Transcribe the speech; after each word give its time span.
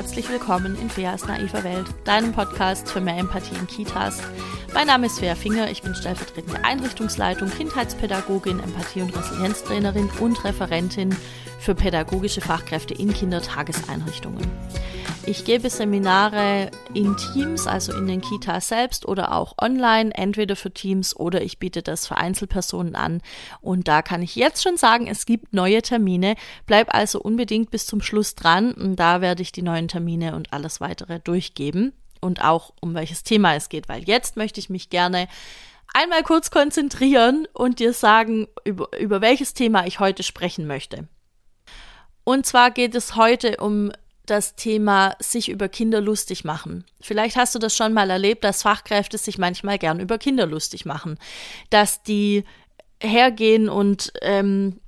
herzlich 0.00 0.30
willkommen 0.30 0.80
in 0.80 0.88
Feas 0.88 1.26
naiver 1.26 1.62
Welt, 1.62 1.84
deinem 2.04 2.32
Podcast 2.32 2.90
für 2.90 3.02
mehr 3.02 3.18
Empathie 3.18 3.54
in 3.54 3.66
Kitas. 3.66 4.22
Mein 4.72 4.86
Name 4.86 5.08
ist 5.08 5.18
Fea 5.18 5.34
Finger, 5.34 5.70
ich 5.70 5.82
bin 5.82 5.94
stellvertretende 5.94 6.64
Einrichtungsleitung, 6.64 7.50
Kindheitspädagogin, 7.50 8.60
Empathie- 8.60 9.02
und 9.02 9.14
Resilienztrainerin 9.14 10.08
und 10.18 10.42
Referentin 10.42 11.14
für 11.58 11.74
pädagogische 11.74 12.40
Fachkräfte 12.40 12.94
in 12.94 13.12
Kindertageseinrichtungen. 13.12 14.50
Ich 15.26 15.44
gebe 15.44 15.68
Seminare 15.70 16.70
in 16.94 17.16
Teams, 17.16 17.66
also 17.66 17.92
in 17.92 18.06
den 18.06 18.20
Kitas 18.20 18.68
selbst 18.68 19.06
oder 19.06 19.32
auch 19.32 19.54
online, 19.60 20.12
entweder 20.14 20.56
für 20.56 20.72
Teams 20.72 21.14
oder 21.14 21.42
ich 21.42 21.58
biete 21.58 21.82
das 21.82 22.06
für 22.06 22.16
Einzelpersonen 22.16 22.96
an. 22.96 23.22
Und 23.60 23.86
da 23.86 24.02
kann 24.02 24.22
ich 24.22 24.34
jetzt 24.34 24.62
schon 24.62 24.76
sagen, 24.76 25.06
es 25.06 25.26
gibt 25.26 25.52
neue 25.52 25.82
Termine. 25.82 26.34
Bleib 26.66 26.92
also 26.94 27.20
unbedingt 27.20 27.70
bis 27.70 27.86
zum 27.86 28.00
Schluss 28.00 28.34
dran 28.34 28.72
und 28.72 28.96
da 28.96 29.20
werde 29.20 29.42
ich 29.42 29.52
die 29.52 29.62
neuen 29.62 29.88
Termine 29.88 30.34
und 30.34 30.52
alles 30.52 30.80
weitere 30.80 31.20
durchgeben 31.20 31.92
und 32.20 32.42
auch 32.42 32.72
um 32.80 32.94
welches 32.94 33.22
Thema 33.22 33.54
es 33.54 33.68
geht, 33.68 33.88
weil 33.88 34.02
jetzt 34.04 34.36
möchte 34.36 34.58
ich 34.58 34.70
mich 34.70 34.90
gerne 34.90 35.28
einmal 35.92 36.22
kurz 36.22 36.50
konzentrieren 36.50 37.46
und 37.52 37.78
dir 37.78 37.92
sagen, 37.92 38.48
über, 38.64 38.98
über 38.98 39.20
welches 39.20 39.54
Thema 39.54 39.86
ich 39.86 40.00
heute 40.00 40.22
sprechen 40.22 40.66
möchte. 40.66 41.08
Und 42.24 42.46
zwar 42.46 42.70
geht 42.70 42.94
es 42.94 43.16
heute 43.16 43.56
um 43.58 43.92
das 44.30 44.54
Thema 44.54 45.16
sich 45.18 45.48
über 45.48 45.68
Kinder 45.68 46.00
lustig 46.00 46.44
machen. 46.44 46.84
Vielleicht 47.00 47.36
hast 47.36 47.54
du 47.54 47.58
das 47.58 47.76
schon 47.76 47.92
mal 47.92 48.10
erlebt, 48.10 48.44
dass 48.44 48.62
Fachkräfte 48.62 49.18
sich 49.18 49.38
manchmal 49.38 49.78
gern 49.78 50.00
über 50.00 50.18
Kinder 50.18 50.46
lustig 50.46 50.84
machen, 50.86 51.18
dass 51.70 52.02
die 52.02 52.44
hergehen 53.02 53.68
und 53.68 54.12
ähm, 54.22 54.80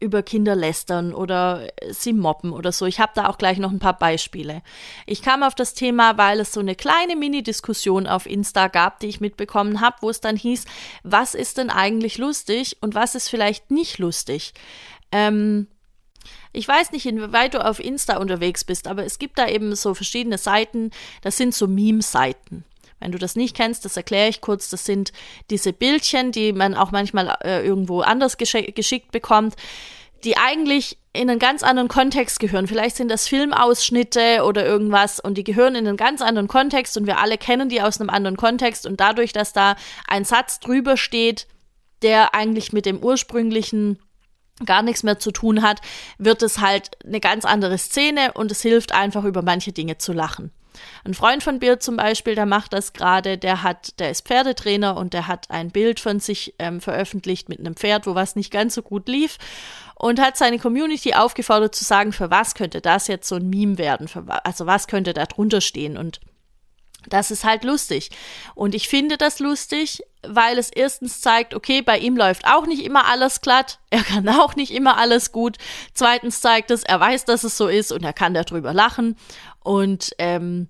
über 0.00 0.22
Kinder 0.22 0.56
lästern 0.56 1.12
oder 1.12 1.68
sie 1.90 2.14
mobben 2.14 2.52
oder 2.52 2.72
so. 2.72 2.86
Ich 2.86 3.00
habe 3.00 3.12
da 3.14 3.28
auch 3.28 3.36
gleich 3.36 3.58
noch 3.58 3.70
ein 3.70 3.78
paar 3.78 3.98
Beispiele. 3.98 4.62
Ich 5.06 5.20
kam 5.20 5.42
auf 5.42 5.54
das 5.54 5.74
Thema, 5.74 6.16
weil 6.16 6.40
es 6.40 6.52
so 6.52 6.60
eine 6.60 6.74
kleine 6.74 7.16
Mini-Diskussion 7.16 8.06
auf 8.06 8.26
Insta 8.26 8.68
gab, 8.68 9.00
die 9.00 9.08
ich 9.08 9.20
mitbekommen 9.20 9.80
habe, 9.80 9.96
wo 10.00 10.08
es 10.08 10.20
dann 10.20 10.36
hieß, 10.36 10.64
was 11.02 11.34
ist 11.34 11.58
denn 11.58 11.68
eigentlich 11.68 12.16
lustig 12.16 12.78
und 12.80 12.94
was 12.94 13.14
ist 13.14 13.28
vielleicht 13.28 13.70
nicht 13.70 13.98
lustig? 13.98 14.54
Ähm, 15.12 15.66
ich 16.52 16.66
weiß 16.66 16.92
nicht, 16.92 17.06
inwieweit 17.06 17.54
du 17.54 17.64
auf 17.64 17.78
Insta 17.78 18.16
unterwegs 18.16 18.64
bist, 18.64 18.88
aber 18.88 19.04
es 19.04 19.18
gibt 19.18 19.38
da 19.38 19.48
eben 19.48 19.74
so 19.74 19.94
verschiedene 19.94 20.38
Seiten, 20.38 20.90
das 21.22 21.36
sind 21.36 21.54
so 21.54 21.66
Meme-Seiten. 21.66 22.64
Wenn 23.00 23.12
du 23.12 23.18
das 23.18 23.34
nicht 23.34 23.56
kennst, 23.56 23.84
das 23.84 23.96
erkläre 23.96 24.28
ich 24.28 24.42
kurz. 24.42 24.68
Das 24.68 24.84
sind 24.84 25.12
diese 25.48 25.72
Bildchen, 25.72 26.32
die 26.32 26.52
man 26.52 26.74
auch 26.74 26.90
manchmal 26.90 27.34
äh, 27.42 27.64
irgendwo 27.66 28.02
anders 28.02 28.36
geschick 28.36 28.76
geschickt 28.76 29.10
bekommt, 29.10 29.56
die 30.22 30.36
eigentlich 30.36 30.98
in 31.12 31.28
einen 31.28 31.38
ganz 31.38 31.62
anderen 31.62 31.88
Kontext 31.88 32.38
gehören. 32.38 32.68
Vielleicht 32.68 32.96
sind 32.96 33.10
das 33.10 33.26
Filmausschnitte 33.26 34.44
oder 34.44 34.64
irgendwas 34.64 35.18
und 35.18 35.38
die 35.38 35.44
gehören 35.44 35.74
in 35.74 35.88
einen 35.88 35.96
ganz 35.96 36.20
anderen 36.20 36.46
Kontext 36.46 36.96
und 36.96 37.06
wir 37.06 37.18
alle 37.18 37.38
kennen 37.38 37.68
die 37.68 37.80
aus 37.80 38.00
einem 38.00 38.10
anderen 38.10 38.36
Kontext 38.36 38.86
und 38.86 39.00
dadurch, 39.00 39.32
dass 39.32 39.52
da 39.52 39.76
ein 40.06 40.24
Satz 40.24 40.60
drüber 40.60 40.98
steht, 40.98 41.46
der 42.02 42.34
eigentlich 42.34 42.72
mit 42.72 42.86
dem 42.86 43.02
ursprünglichen 43.02 43.98
gar 44.64 44.82
nichts 44.82 45.02
mehr 45.02 45.18
zu 45.18 45.30
tun 45.30 45.62
hat, 45.62 45.80
wird 46.18 46.42
es 46.42 46.60
halt 46.60 46.90
eine 47.04 47.20
ganz 47.20 47.44
andere 47.44 47.78
Szene 47.78 48.32
und 48.32 48.50
es 48.50 48.62
hilft 48.62 48.92
einfach 48.92 49.24
über 49.24 49.42
manche 49.42 49.72
Dinge 49.72 49.98
zu 49.98 50.12
lachen. 50.12 50.52
Ein 51.04 51.14
Freund 51.14 51.42
von 51.42 51.58
Bill 51.58 51.78
zum 51.78 51.96
Beispiel, 51.96 52.34
der 52.34 52.46
macht 52.46 52.72
das 52.72 52.92
gerade, 52.92 53.38
der 53.38 53.62
hat, 53.62 53.98
der 53.98 54.10
ist 54.10 54.26
Pferdetrainer 54.26 54.96
und 54.96 55.14
der 55.14 55.26
hat 55.26 55.50
ein 55.50 55.70
Bild 55.70 56.00
von 56.00 56.20
sich 56.20 56.54
ähm, 56.58 56.80
veröffentlicht 56.80 57.48
mit 57.48 57.58
einem 57.58 57.74
Pferd, 57.74 58.06
wo 58.06 58.14
was 58.14 58.36
nicht 58.36 58.52
ganz 58.52 58.74
so 58.74 58.82
gut 58.82 59.08
lief 59.08 59.38
und 59.94 60.20
hat 60.20 60.36
seine 60.36 60.58
Community 60.58 61.14
aufgefordert 61.14 61.74
zu 61.74 61.84
sagen, 61.84 62.12
für 62.12 62.30
was 62.30 62.54
könnte 62.54 62.80
das 62.80 63.08
jetzt 63.08 63.28
so 63.28 63.36
ein 63.36 63.50
Meme 63.50 63.78
werden, 63.78 64.08
für, 64.08 64.24
also 64.44 64.66
was 64.66 64.86
könnte 64.86 65.12
da 65.12 65.26
drunter 65.26 65.60
stehen 65.60 65.96
und 65.96 66.20
das 67.08 67.30
ist 67.30 67.44
halt 67.44 67.64
lustig. 67.64 68.10
Und 68.54 68.74
ich 68.74 68.88
finde 68.88 69.16
das 69.16 69.38
lustig, 69.38 70.02
weil 70.22 70.58
es 70.58 70.70
erstens 70.70 71.20
zeigt, 71.20 71.54
okay, 71.54 71.82
bei 71.82 71.98
ihm 71.98 72.16
läuft 72.16 72.46
auch 72.46 72.66
nicht 72.66 72.84
immer 72.84 73.06
alles 73.06 73.40
glatt, 73.40 73.78
er 73.90 74.02
kann 74.02 74.28
auch 74.40 74.56
nicht 74.56 74.72
immer 74.72 74.98
alles 74.98 75.32
gut. 75.32 75.56
Zweitens 75.94 76.40
zeigt 76.40 76.70
es, 76.70 76.82
er 76.82 77.00
weiß, 77.00 77.24
dass 77.24 77.44
es 77.44 77.56
so 77.56 77.68
ist 77.68 77.92
und 77.92 78.04
er 78.04 78.12
kann 78.12 78.34
darüber 78.34 78.74
lachen. 78.74 79.16
Und 79.62 80.10
ähm, 80.18 80.68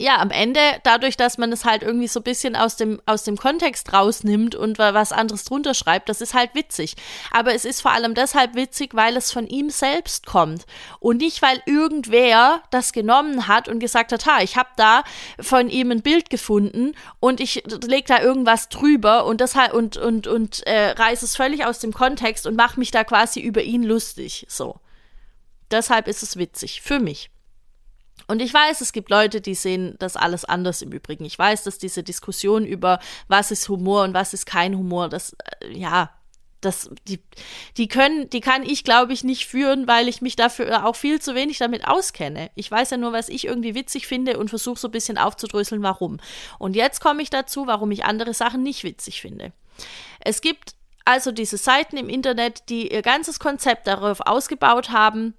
ja, 0.00 0.18
am 0.18 0.30
Ende, 0.30 0.60
dadurch, 0.82 1.18
dass 1.18 1.36
man 1.36 1.52
es 1.52 1.66
halt 1.66 1.82
irgendwie 1.82 2.08
so 2.08 2.20
ein 2.20 2.24
bisschen 2.24 2.56
aus 2.56 2.76
dem, 2.76 3.02
aus 3.04 3.24
dem 3.24 3.36
Kontext 3.36 3.92
rausnimmt 3.92 4.54
und 4.54 4.78
was 4.78 5.12
anderes 5.12 5.44
drunter 5.44 5.74
schreibt, 5.74 6.08
das 6.08 6.22
ist 6.22 6.32
halt 6.32 6.54
witzig. 6.54 6.94
Aber 7.30 7.54
es 7.54 7.66
ist 7.66 7.82
vor 7.82 7.90
allem 7.90 8.14
deshalb 8.14 8.54
witzig, 8.54 8.94
weil 8.94 9.14
es 9.18 9.30
von 9.30 9.46
ihm 9.46 9.68
selbst 9.68 10.24
kommt. 10.24 10.64
Und 11.00 11.18
nicht, 11.18 11.42
weil 11.42 11.62
irgendwer 11.66 12.62
das 12.70 12.94
genommen 12.94 13.46
hat 13.46 13.68
und 13.68 13.78
gesagt 13.78 14.12
hat, 14.12 14.24
ha, 14.24 14.40
ich 14.40 14.56
habe 14.56 14.70
da 14.76 15.04
von 15.38 15.68
ihm 15.68 15.90
ein 15.90 16.00
Bild 16.00 16.30
gefunden 16.30 16.94
und 17.20 17.38
ich 17.38 17.62
leg 17.86 18.06
da 18.06 18.22
irgendwas 18.22 18.70
drüber 18.70 19.26
und 19.26 19.42
das 19.42 19.54
halt 19.54 19.74
und, 19.74 19.98
und, 19.98 20.26
und 20.26 20.66
äh, 20.66 20.92
reiße 20.92 21.26
es 21.26 21.36
völlig 21.36 21.66
aus 21.66 21.78
dem 21.78 21.92
Kontext 21.92 22.46
und 22.46 22.56
mache 22.56 22.80
mich 22.80 22.90
da 22.90 23.04
quasi 23.04 23.40
über 23.40 23.60
ihn 23.60 23.82
lustig. 23.82 24.46
So. 24.48 24.80
Deshalb 25.70 26.08
ist 26.08 26.22
es 26.22 26.38
witzig. 26.38 26.80
Für 26.80 27.00
mich. 27.00 27.28
Und 28.30 28.40
ich 28.40 28.54
weiß, 28.54 28.80
es 28.80 28.92
gibt 28.92 29.10
Leute, 29.10 29.40
die 29.40 29.54
sehen 29.54 29.96
das 29.98 30.16
alles 30.16 30.44
anders 30.44 30.82
im 30.82 30.92
Übrigen. 30.92 31.24
Ich 31.24 31.36
weiß, 31.36 31.64
dass 31.64 31.78
diese 31.78 32.04
Diskussion 32.04 32.64
über 32.64 33.00
was 33.26 33.50
ist 33.50 33.68
Humor 33.68 34.04
und 34.04 34.14
was 34.14 34.32
ist 34.34 34.46
kein 34.46 34.76
Humor, 34.78 35.08
das, 35.08 35.36
äh, 35.60 35.76
ja, 35.76 36.10
das, 36.60 36.90
die, 37.08 37.20
die 37.76 37.88
können, 37.88 38.30
die 38.30 38.40
kann 38.40 38.62
ich, 38.62 38.84
glaube 38.84 39.12
ich, 39.12 39.24
nicht 39.24 39.46
führen, 39.46 39.88
weil 39.88 40.06
ich 40.06 40.22
mich 40.22 40.36
dafür 40.36 40.86
auch 40.86 40.94
viel 40.94 41.20
zu 41.20 41.34
wenig 41.34 41.58
damit 41.58 41.88
auskenne. 41.88 42.50
Ich 42.54 42.70
weiß 42.70 42.90
ja 42.90 42.98
nur, 42.98 43.12
was 43.12 43.28
ich 43.28 43.46
irgendwie 43.46 43.74
witzig 43.74 44.06
finde 44.06 44.38
und 44.38 44.48
versuche 44.48 44.78
so 44.78 44.86
ein 44.88 44.92
bisschen 44.92 45.18
aufzudröseln, 45.18 45.82
warum. 45.82 46.18
Und 46.60 46.76
jetzt 46.76 47.00
komme 47.00 47.22
ich 47.22 47.30
dazu, 47.30 47.66
warum 47.66 47.90
ich 47.90 48.04
andere 48.04 48.32
Sachen 48.32 48.62
nicht 48.62 48.84
witzig 48.84 49.20
finde. 49.20 49.52
Es 50.20 50.40
gibt 50.40 50.74
also 51.04 51.32
diese 51.32 51.56
Seiten 51.56 51.96
im 51.96 52.08
Internet, 52.08 52.68
die 52.68 52.92
ihr 52.92 53.02
ganzes 53.02 53.40
Konzept 53.40 53.88
darauf 53.88 54.20
ausgebaut 54.20 54.90
haben, 54.90 55.34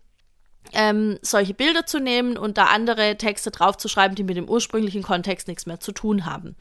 ähm, 0.74 1.20
solche 1.22 1.54
Bilder 1.54 1.86
zu 1.86 2.00
nehmen 2.00 2.38
und 2.38 2.58
da 2.58 2.66
andere 2.66 3.18
Texte 3.18 3.52
draufzuschreiben, 3.52 4.16
die 4.16 4.24
mit 4.24 4.38
dem 4.38 4.50
ursprünglichen 4.50 5.04
Kontext 5.04 5.48
nichts 5.48 5.66
mehr 5.66 5.80
zu 5.80 5.92
tun 5.92 6.26
haben. 6.26 6.56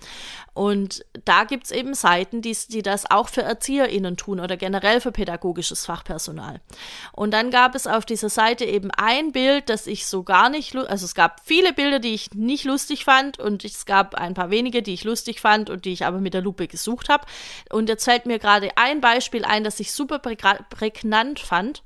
Und 0.53 1.05
da 1.25 1.45
gibt 1.45 1.67
es 1.67 1.71
eben 1.71 1.95
Seiten, 1.95 2.43
die, 2.43 2.57
die 2.69 2.83
das 2.83 3.11
auch 3.11 3.29
für 3.29 3.43
ErzieherInnen 3.43 4.17
tun 4.17 4.41
oder 4.41 4.57
generell 4.57 5.01
für 5.01 5.13
pädagogisches 5.13 5.87
Fachpersonal. 5.87 6.61
Und 7.13 7.33
dann 7.33 7.51
gab 7.51 7.75
es 7.75 7.87
auf 7.87 8.05
dieser 8.05 8.29
Seite 8.29 8.65
eben 8.65 8.91
ein 8.91 9.33
Bild, 9.33 9.69
das 9.69 9.87
ich 9.87 10.07
so 10.07 10.25
gar 10.25 10.51
nicht, 10.51 10.75
also 10.75 11.05
es 11.05 11.15
gab 11.15 11.41
viele 11.45 11.73
Bilder, 11.73 12.01
die 12.01 12.15
ich 12.15 12.33
nicht 12.35 12.65
lustig 12.65 13.05
fand 13.05 13.39
und 13.39 13.65
es 13.65 13.87
gab 13.87 14.17
ein 14.17 14.35
paar 14.35 14.51
wenige, 14.51 14.83
die 14.83 14.95
ich 14.95 15.05
lustig 15.05 15.41
fand 15.41 15.71
und 15.71 15.85
die 15.85 15.93
ich 15.93 16.05
aber 16.05 16.19
mit 16.19 16.35
der 16.35 16.43
Lupe 16.43 16.67
gesucht 16.67 17.09
habe. 17.09 17.27
Und 17.71 17.89
jetzt 17.89 18.05
fällt 18.05 18.27
mir 18.27 18.39
gerade 18.39 18.71
ein 18.77 19.01
Beispiel 19.01 19.45
ein, 19.45 19.63
das 19.63 19.79
ich 19.79 19.93
super 19.93 20.19
prägnant 20.19 21.39
fand. 21.39 21.83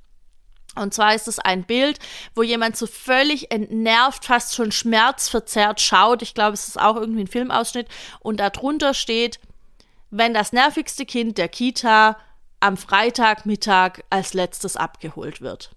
Und 0.75 0.95
zwar 0.95 1.15
ist 1.15 1.29
es 1.29 1.39
ein 1.39 1.65
Bild, 1.65 1.99
wo 2.35 2.43
jemand 2.43 2.77
so 2.77 2.87
völlig 2.87 3.51
entnervt, 3.51 4.25
fast 4.25 4.55
schon 4.55 4.73
schmerzverzerrt 4.73 5.81
schaut. 5.81 6.23
Ich 6.23 6.35
glaube, 6.35 6.55
es 6.55 6.69
ist 6.69 6.81
auch 6.81 6.97
irgendwie 6.97 7.23
ein 7.23 7.29
Filmausschnitt. 7.29 7.89
Und 8.21 8.41
darunter 8.41 8.95
steht, 8.95 9.39
wenn 10.11 10.35
das 10.35 10.53
nervigste 10.53 11.07
Kind 11.07 11.39
der 11.39 11.49
Kita 11.49 12.17
am 12.61 12.77
Freitagmittag 12.77 14.01
als 14.11 14.33
letztes 14.33 14.77
abgeholt 14.77 15.41
wird. 15.41 15.74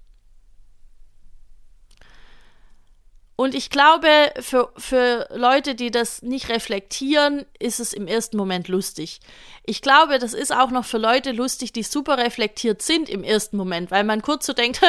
Und 3.40 3.54
ich 3.54 3.70
glaube, 3.70 4.34
für, 4.40 4.74
für 4.78 5.30
Leute, 5.32 5.76
die 5.76 5.92
das 5.92 6.24
nicht 6.24 6.50
reflektieren, 6.50 7.46
ist 7.60 7.80
es 7.80 7.94
im 7.94 8.08
ersten 8.08 8.36
Moment 8.36 8.68
lustig. 8.68 9.20
Ich 9.64 9.84
glaube, 9.84 10.18
das 10.18 10.34
ist 10.34 10.52
auch 10.52 10.72
noch 10.72 10.86
für 10.86 10.98
Leute 10.98 11.34
lustig, 11.34 11.72
die 11.72 11.84
super 11.84 12.18
reflektiert 12.18 12.82
sind 12.82 13.10
im 13.10 13.24
ersten 13.24 13.56
Moment, 13.56 13.92
weil 13.92 14.04
man 14.04 14.24
kurz 14.24 14.48
so 14.48 14.54
denkt, 14.54 14.82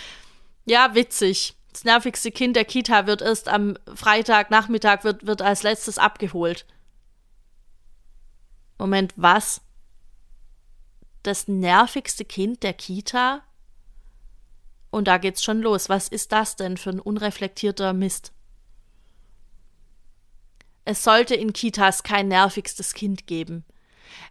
ja, 0.64 0.94
witzig. 0.94 1.54
Das 1.74 1.84
nervigste 1.84 2.30
Kind 2.30 2.56
der 2.56 2.64
Kita 2.64 3.06
wird 3.06 3.20
erst 3.20 3.48
am 3.48 3.76
Freitagnachmittag 3.94 5.04
wird, 5.04 5.26
wird 5.26 5.42
als 5.42 5.62
letztes 5.62 5.98
abgeholt. 5.98 6.64
Moment, 8.78 9.12
was? 9.16 9.60
Das 11.22 11.46
nervigste 11.46 12.24
Kind 12.24 12.62
der 12.62 12.72
Kita? 12.72 13.42
Und 14.92 15.08
da 15.08 15.16
geht's 15.16 15.42
schon 15.42 15.62
los. 15.62 15.88
Was 15.88 16.06
ist 16.06 16.32
das 16.32 16.54
denn 16.54 16.76
für 16.76 16.90
ein 16.90 17.00
unreflektierter 17.00 17.94
Mist? 17.94 18.32
Es 20.84 21.02
sollte 21.02 21.34
in 21.34 21.54
Kitas 21.54 22.02
kein 22.02 22.28
nervigstes 22.28 22.92
Kind 22.92 23.26
geben. 23.26 23.64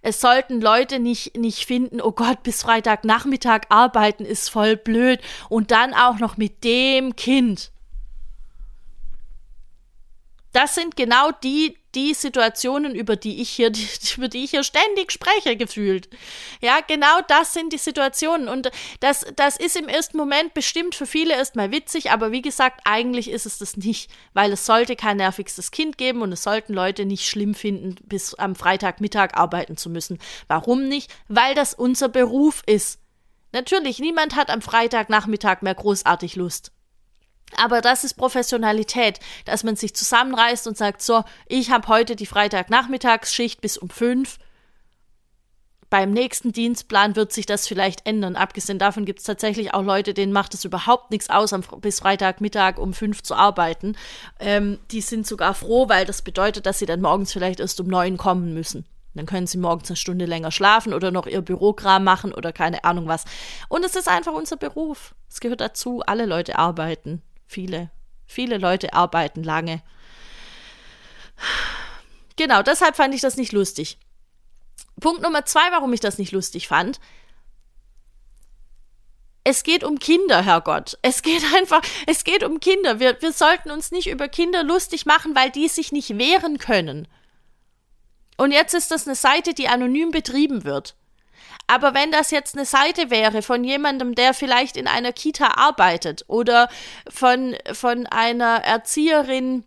Es 0.03 0.21
sollten 0.21 0.61
Leute 0.61 0.99
nicht, 0.99 1.35
nicht 1.35 1.65
finden, 1.65 1.99
oh 1.99 2.11
Gott, 2.11 2.43
bis 2.43 2.61
Freitagnachmittag 2.61 3.61
arbeiten 3.69 4.23
ist 4.23 4.49
voll 4.49 4.77
blöd 4.77 5.19
und 5.49 5.71
dann 5.71 5.95
auch 5.95 6.19
noch 6.19 6.37
mit 6.37 6.63
dem 6.63 7.15
Kind. 7.15 7.71
Das 10.53 10.75
sind 10.75 10.97
genau 10.97 11.31
die, 11.43 11.77
die 11.95 12.13
Situationen, 12.13 12.93
über 12.95 13.15
die 13.15 13.41
ich 13.41 13.49
hier, 13.49 13.69
die, 13.69 13.87
über 14.17 14.27
die 14.27 14.43
ich 14.43 14.51
hier 14.51 14.63
ständig 14.63 15.11
spreche, 15.11 15.55
gefühlt. 15.55 16.09
Ja, 16.61 16.79
genau 16.85 17.21
das 17.27 17.53
sind 17.53 17.73
die 17.73 17.77
Situationen. 17.77 18.47
Und 18.47 18.69
das, 18.99 19.25
das 19.35 19.57
ist 19.57 19.75
im 19.75 19.87
ersten 19.87 20.17
Moment 20.17 20.53
bestimmt 20.53 20.95
für 20.95 21.05
viele 21.05 21.33
erstmal 21.33 21.71
witzig, 21.71 22.11
aber 22.11 22.31
wie 22.31 22.41
gesagt, 22.41 22.81
eigentlich 22.85 23.29
ist 23.29 23.45
es 23.45 23.59
das 23.59 23.77
nicht, 23.77 24.11
weil 24.33 24.51
es 24.51 24.65
sollte 24.65 24.95
kein 24.95 25.17
nervigstes 25.17 25.71
Kind 25.71 25.97
geben 25.97 26.21
und 26.21 26.31
es 26.31 26.43
sollten 26.43 26.73
Leute 26.73 27.05
nicht 27.05 27.27
schlimm 27.27 27.53
finden, 27.55 27.95
bis 28.03 28.33
am 28.33 28.55
Freitagmittag 28.55 29.35
arbeiten 29.35 29.77
zu 29.77 29.89
müssen. 29.89 30.19
Warum 30.47 30.87
nicht? 30.87 31.11
Weil 31.27 31.55
das 31.55 31.73
unser 31.73 32.09
Beruf 32.09 32.63
ist. 32.65 32.99
Natürlich, 33.53 33.99
niemand 33.99 34.35
hat 34.35 34.49
am 34.49 34.61
Freitagnachmittag 34.61 35.61
mehr 35.61 35.75
großartig 35.75 36.35
Lust. 36.35 36.71
Aber 37.57 37.81
das 37.81 38.03
ist 38.03 38.15
Professionalität, 38.15 39.19
dass 39.45 39.63
man 39.63 39.75
sich 39.75 39.95
zusammenreißt 39.95 40.67
und 40.67 40.77
sagt, 40.77 41.01
so, 41.01 41.23
ich 41.47 41.71
habe 41.71 41.87
heute 41.87 42.15
die 42.15 42.25
Freitagnachmittagsschicht 42.25 43.61
bis 43.61 43.77
um 43.77 43.89
fünf. 43.89 44.37
Beim 45.89 46.11
nächsten 46.11 46.53
Dienstplan 46.53 47.17
wird 47.17 47.33
sich 47.33 47.45
das 47.45 47.67
vielleicht 47.67 48.07
ändern. 48.07 48.37
Abgesehen 48.37 48.79
davon 48.79 49.03
gibt 49.03 49.19
es 49.19 49.25
tatsächlich 49.25 49.73
auch 49.73 49.83
Leute, 49.83 50.13
denen 50.13 50.31
macht 50.31 50.53
es 50.53 50.63
überhaupt 50.63 51.11
nichts 51.11 51.29
aus, 51.29 51.53
bis 51.81 51.99
Freitagmittag 51.99 52.77
um 52.77 52.93
fünf 52.93 53.23
zu 53.23 53.35
arbeiten. 53.35 53.97
Ähm, 54.39 54.79
die 54.91 55.01
sind 55.01 55.27
sogar 55.27 55.53
froh, 55.53 55.89
weil 55.89 56.05
das 56.05 56.21
bedeutet, 56.21 56.65
dass 56.65 56.79
sie 56.79 56.85
dann 56.85 57.01
morgens 57.01 57.33
vielleicht 57.33 57.59
erst 57.59 57.81
um 57.81 57.87
neun 57.87 58.15
kommen 58.15 58.53
müssen. 58.53 58.85
Dann 59.15 59.25
können 59.25 59.47
sie 59.47 59.57
morgens 59.57 59.89
eine 59.89 59.97
Stunde 59.97 60.23
länger 60.23 60.51
schlafen 60.51 60.93
oder 60.93 61.11
noch 61.11 61.27
ihr 61.27 61.41
Bürokram 61.41 62.05
machen 62.05 62.33
oder 62.33 62.53
keine 62.53 62.85
Ahnung 62.85 63.07
was. 63.07 63.25
Und 63.67 63.83
es 63.83 63.97
ist 63.97 64.07
einfach 64.07 64.31
unser 64.31 64.55
Beruf. 64.55 65.13
Es 65.29 65.41
gehört 65.41 65.59
dazu, 65.59 66.01
alle 66.05 66.25
Leute 66.25 66.57
arbeiten. 66.57 67.21
Viele, 67.51 67.91
viele 68.27 68.57
Leute 68.57 68.93
arbeiten 68.93 69.43
lange. 69.43 69.81
Genau, 72.37 72.63
deshalb 72.63 72.95
fand 72.95 73.13
ich 73.13 73.19
das 73.19 73.35
nicht 73.35 73.51
lustig. 73.51 73.97
Punkt 75.01 75.21
Nummer 75.21 75.43
zwei, 75.43 75.69
warum 75.71 75.91
ich 75.91 75.99
das 75.99 76.17
nicht 76.17 76.31
lustig 76.31 76.69
fand. 76.69 77.01
Es 79.43 79.63
geht 79.63 79.83
um 79.83 79.99
Kinder, 79.99 80.41
Herrgott. 80.41 80.97
Es 81.01 81.23
geht 81.23 81.43
einfach, 81.53 81.81
es 82.07 82.23
geht 82.23 82.45
um 82.45 82.61
Kinder. 82.61 83.01
Wir, 83.01 83.21
wir 83.21 83.33
sollten 83.33 83.69
uns 83.69 83.91
nicht 83.91 84.07
über 84.07 84.29
Kinder 84.29 84.63
lustig 84.63 85.05
machen, 85.05 85.35
weil 85.35 85.51
die 85.51 85.67
sich 85.67 85.91
nicht 85.91 86.17
wehren 86.17 86.57
können. 86.57 87.09
Und 88.37 88.53
jetzt 88.53 88.73
ist 88.73 88.91
das 88.91 89.07
eine 89.07 89.17
Seite, 89.17 89.53
die 89.53 89.67
anonym 89.67 90.11
betrieben 90.11 90.63
wird. 90.63 90.95
Aber 91.67 91.93
wenn 91.93 92.11
das 92.11 92.31
jetzt 92.31 92.55
eine 92.55 92.65
Seite 92.65 93.09
wäre 93.09 93.41
von 93.41 93.63
jemandem, 93.63 94.13
der 94.15 94.33
vielleicht 94.33 94.75
in 94.75 94.87
einer 94.87 95.13
Kita 95.13 95.53
arbeitet 95.55 96.25
oder 96.27 96.69
von, 97.09 97.55
von 97.71 98.07
einer 98.07 98.57
Erzieherin, 98.63 99.63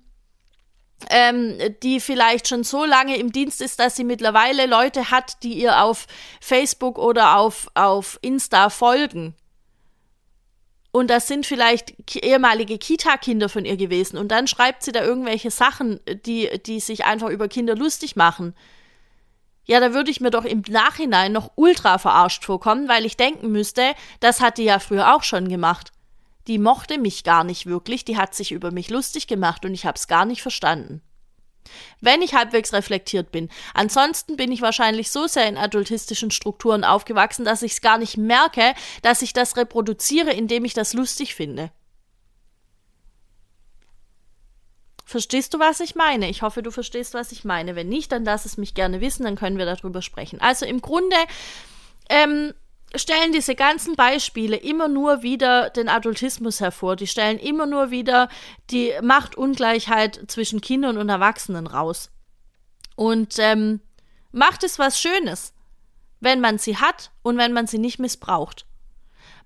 ähm, 1.11 1.59
die 1.83 2.01
vielleicht 2.01 2.49
schon 2.49 2.65
so 2.65 2.85
lange 2.85 3.17
im 3.17 3.33
Dienst 3.33 3.61
ist, 3.61 3.81
dass 3.81 3.97
sie 3.97 4.05
mittlerweile 4.05 4.67
Leute 4.67 5.11
hat, 5.11 5.43
die 5.43 5.55
ihr 5.55 5.83
auf 5.83 6.07
Facebook 6.41 6.99
oder 6.99 7.39
auf, 7.39 7.69
auf 7.75 8.19
Insta 8.23 8.71
folgen. 8.71 9.35
Und 10.93 11.09
das 11.11 11.27
sind 11.27 11.45
vielleicht 11.45 12.15
ehemalige 12.15 12.79
Kita-Kinder 12.79 13.49
von 13.49 13.65
ihr 13.65 13.77
gewesen. 13.77 14.17
Und 14.17 14.29
dann 14.29 14.47
schreibt 14.47 14.85
sie 14.85 14.93
da 14.93 15.03
irgendwelche 15.03 15.51
Sachen, 15.51 15.99
die, 16.25 16.49
die 16.65 16.79
sich 16.79 17.05
einfach 17.05 17.31
über 17.31 17.49
Kinder 17.49 17.75
lustig 17.75 18.15
machen 18.15 18.55
ja, 19.67 19.81
da 19.81 19.95
würde 19.95 20.11
ich 20.11 20.21
mir 20.21 20.31
doch 20.31 20.45
im 20.45 20.63
Nachhinein 20.69 21.33
noch 21.33 21.53
ultra 21.55 21.99
verarscht 21.99 22.45
vorkommen, 22.45 22.89
weil 22.89 23.07
ich 23.07 23.17
denken 23.17 23.51
müsste, 23.51 23.95
das 24.21 24.41
hat 24.41 24.59
die 24.59 24.65
ja 24.65 24.79
früher 24.79 25.15
auch 25.15 25.23
schon 25.23 25.49
gemacht. 25.49 25.91
Die 26.47 26.59
mochte 26.59 26.99
mich 26.99 27.25
gar 27.25 27.45
nicht 27.45 27.67
wirklich, 27.67 28.05
die 28.05 28.19
hat 28.19 28.35
sich 28.35 28.53
über 28.53 28.71
mich 28.71 28.91
lustig 28.91 29.27
gemacht 29.27 29.65
und 29.65 29.73
ich 29.73 29.87
hab's 29.87 30.07
gar 30.07 30.27
nicht 30.27 30.43
verstanden. 30.43 31.01
Wenn 32.03 32.21
ich 32.21 32.35
halbwegs 32.35 32.75
reflektiert 32.75 33.33
bin. 33.33 33.49
Ansonsten 33.73 34.37
bin 34.37 34.53
ich 34.53 34.61
wahrscheinlich 34.61 35.11
so 35.11 35.27
sehr 35.27 35.49
in 35.49 35.57
adultistischen 35.57 36.31
Strukturen 36.31 36.85
aufgewachsen, 36.85 37.47
dass 37.47 37.63
ich's 37.63 37.81
gar 37.81 37.97
nicht 37.97 38.19
merke, 38.19 38.75
dass 39.01 39.23
ich 39.23 39.33
das 39.33 39.57
reproduziere, 39.57 40.31
indem 40.31 40.67
ich 40.67 40.75
das 40.75 40.93
lustig 40.93 41.35
finde. 41.35 41.71
Verstehst 45.05 45.53
du, 45.53 45.59
was 45.59 45.81
ich 45.81 45.95
meine? 45.95 46.31
Ich 46.31 46.43
hoffe, 46.43 46.63
du 46.63 46.71
verstehst, 46.71 47.15
was 47.15 47.31
ich 47.33 47.45
meine. 47.45 47.77
Wenn 47.77 47.89
nicht, 47.89 48.11
dann 48.11 48.25
lass 48.25 48.47
es 48.47 48.57
mich 48.57 48.75
gerne 48.75 49.01
wissen, 49.01 49.25
dann 49.25 49.37
können 49.37 49.59
wir 49.59 49.67
darüber 49.67 50.01
sprechen. 50.01 50.41
Also 50.41 50.65
im 50.65 50.81
Grunde 50.81 51.17
ähm, 52.09 52.55
stellen 52.95 53.33
diese 53.33 53.55
ganzen 53.55 53.97
Beispiele 53.97 54.57
immer 54.57 54.89
nur 54.89 55.23
wieder 55.23 55.71
den 55.71 55.89
Adultismus 55.89 56.61
hervor. 56.61 56.97
Die 56.97 57.07
stellen 57.07 57.39
immer 57.39 57.67
nur 57.67 57.91
wieder 57.91 58.29
die 58.71 58.93
Machtungleichheit 59.03 60.23
zwischen 60.29 60.61
Kindern 60.61 60.97
und 60.97 61.09
Erwachsenen 61.09 61.67
raus. 61.67 62.11
Und 62.97 63.39
ähm, 63.39 63.81
Macht 64.33 64.65
ist 64.65 64.79
was 64.79 65.01
Schönes, 65.01 65.53
wenn 66.21 66.41
man 66.41 66.59
sie 66.59 66.77
hat 66.77 67.13
und 67.23 67.39
wenn 67.39 67.53
man 67.53 67.67
sie 67.67 67.79
nicht 67.79 67.99
missbraucht. 67.99 68.67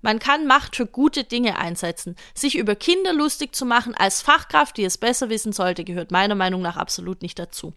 Man 0.01 0.19
kann 0.19 0.47
Macht 0.47 0.75
für 0.75 0.85
gute 0.85 1.23
Dinge 1.23 1.57
einsetzen. 1.57 2.15
Sich 2.33 2.57
über 2.57 2.75
Kinder 2.75 3.13
lustig 3.13 3.55
zu 3.55 3.65
machen 3.65 3.95
als 3.95 4.21
Fachkraft, 4.21 4.77
die 4.77 4.85
es 4.85 4.97
besser 4.97 5.29
wissen 5.29 5.51
sollte, 5.51 5.83
gehört 5.83 6.11
meiner 6.11 6.35
Meinung 6.35 6.61
nach 6.61 6.77
absolut 6.77 7.21
nicht 7.21 7.37
dazu. 7.37 7.73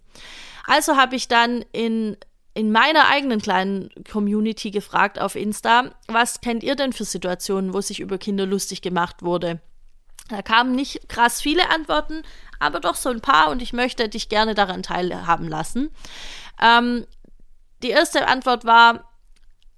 Also 0.66 0.96
habe 0.96 1.16
ich 1.16 1.28
dann 1.28 1.64
in 1.72 2.16
in 2.54 2.70
meiner 2.70 3.08
eigenen 3.08 3.40
kleinen 3.40 3.88
Community 4.10 4.70
gefragt 4.70 5.18
auf 5.18 5.36
Insta, 5.36 5.94
was 6.06 6.42
kennt 6.42 6.62
ihr 6.62 6.76
denn 6.76 6.92
für 6.92 7.04
Situationen, 7.04 7.72
wo 7.72 7.80
sich 7.80 8.00
über 8.00 8.18
Kinder 8.18 8.44
lustig 8.44 8.82
gemacht 8.82 9.22
wurde? 9.22 9.60
Da 10.28 10.42
kamen 10.42 10.74
nicht 10.74 11.08
krass 11.08 11.40
viele 11.40 11.70
Antworten, 11.70 12.22
aber 12.58 12.80
doch 12.80 12.94
so 12.94 13.08
ein 13.08 13.20
paar 13.20 13.50
und 13.50 13.62
ich 13.62 13.72
möchte 13.72 14.08
dich 14.08 14.28
gerne 14.28 14.54
daran 14.54 14.82
teilhaben 14.82 15.48
lassen. 15.48 15.90
Ähm, 16.60 17.06
die 17.82 17.90
erste 17.90 18.28
Antwort 18.28 18.64
war, 18.64 19.11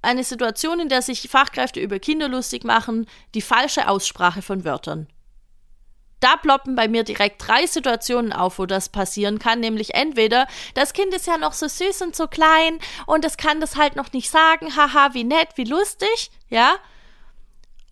eine 0.05 0.25
Situation, 0.25 0.81
in 0.81 0.89
der 0.89 1.03
sich 1.03 1.29
Fachkräfte 1.29 1.81
über 1.81 1.99
Kinder 1.99 2.29
lustig 2.29 2.65
machen, 2.65 3.07
die 3.35 3.43
falsche 3.43 3.89
Aussprache 3.89 4.43
von 4.43 4.65
Wörtern. 4.65 5.09
Da 6.21 6.37
ploppen 6.37 6.75
bei 6.75 6.89
mir 6.89 7.05
direkt 7.05 7.47
drei 7.47 7.67
Situationen 7.67 8.33
auf, 8.33 8.59
wo 8.59 8.65
das 8.65 8.89
passieren 8.89 9.39
kann, 9.39 9.61
nämlich 9.61 9.95
entweder 9.95 10.47
das 10.75 10.93
Kind 10.95 11.13
ist 11.13 11.27
ja 11.27 11.37
noch 11.37 11.53
so 11.53 11.69
süß 11.69 12.01
und 12.03 12.17
so 12.17 12.29
klein 12.29 12.79
und 13.07 13.25
es 13.25 13.37
kann 13.37 13.61
das 13.61 13.77
halt 13.77 13.97
noch 13.97 14.13
nicht 14.13 14.31
sagen, 14.31 14.75
haha, 14.75 15.13
wie 15.13 15.25
nett, 15.25 15.49
wie 15.57 15.65
lustig, 15.65 16.31
ja, 16.49 16.77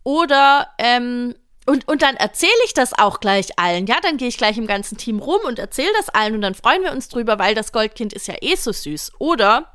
oder 0.02 0.68
ähm, 0.78 1.34
und, 1.64 1.86
und 1.86 2.02
dann 2.02 2.16
erzähle 2.16 2.50
ich 2.64 2.74
das 2.74 2.98
auch 2.98 3.20
gleich 3.20 3.58
allen, 3.58 3.86
ja, 3.86 3.96
dann 4.02 4.16
gehe 4.16 4.28
ich 4.28 4.38
gleich 4.38 4.58
im 4.58 4.66
ganzen 4.66 4.98
Team 4.98 5.20
rum 5.20 5.40
und 5.44 5.58
erzähle 5.58 5.92
das 5.96 6.08
allen 6.08 6.34
und 6.34 6.40
dann 6.40 6.54
freuen 6.54 6.82
wir 6.82 6.92
uns 6.92 7.08
drüber, 7.08 7.38
weil 7.38 7.54
das 7.54 7.70
Goldkind 7.70 8.12
ist 8.12 8.26
ja 8.26 8.34
eh 8.40 8.56
so 8.56 8.72
süß. 8.72 9.12
Oder 9.18 9.71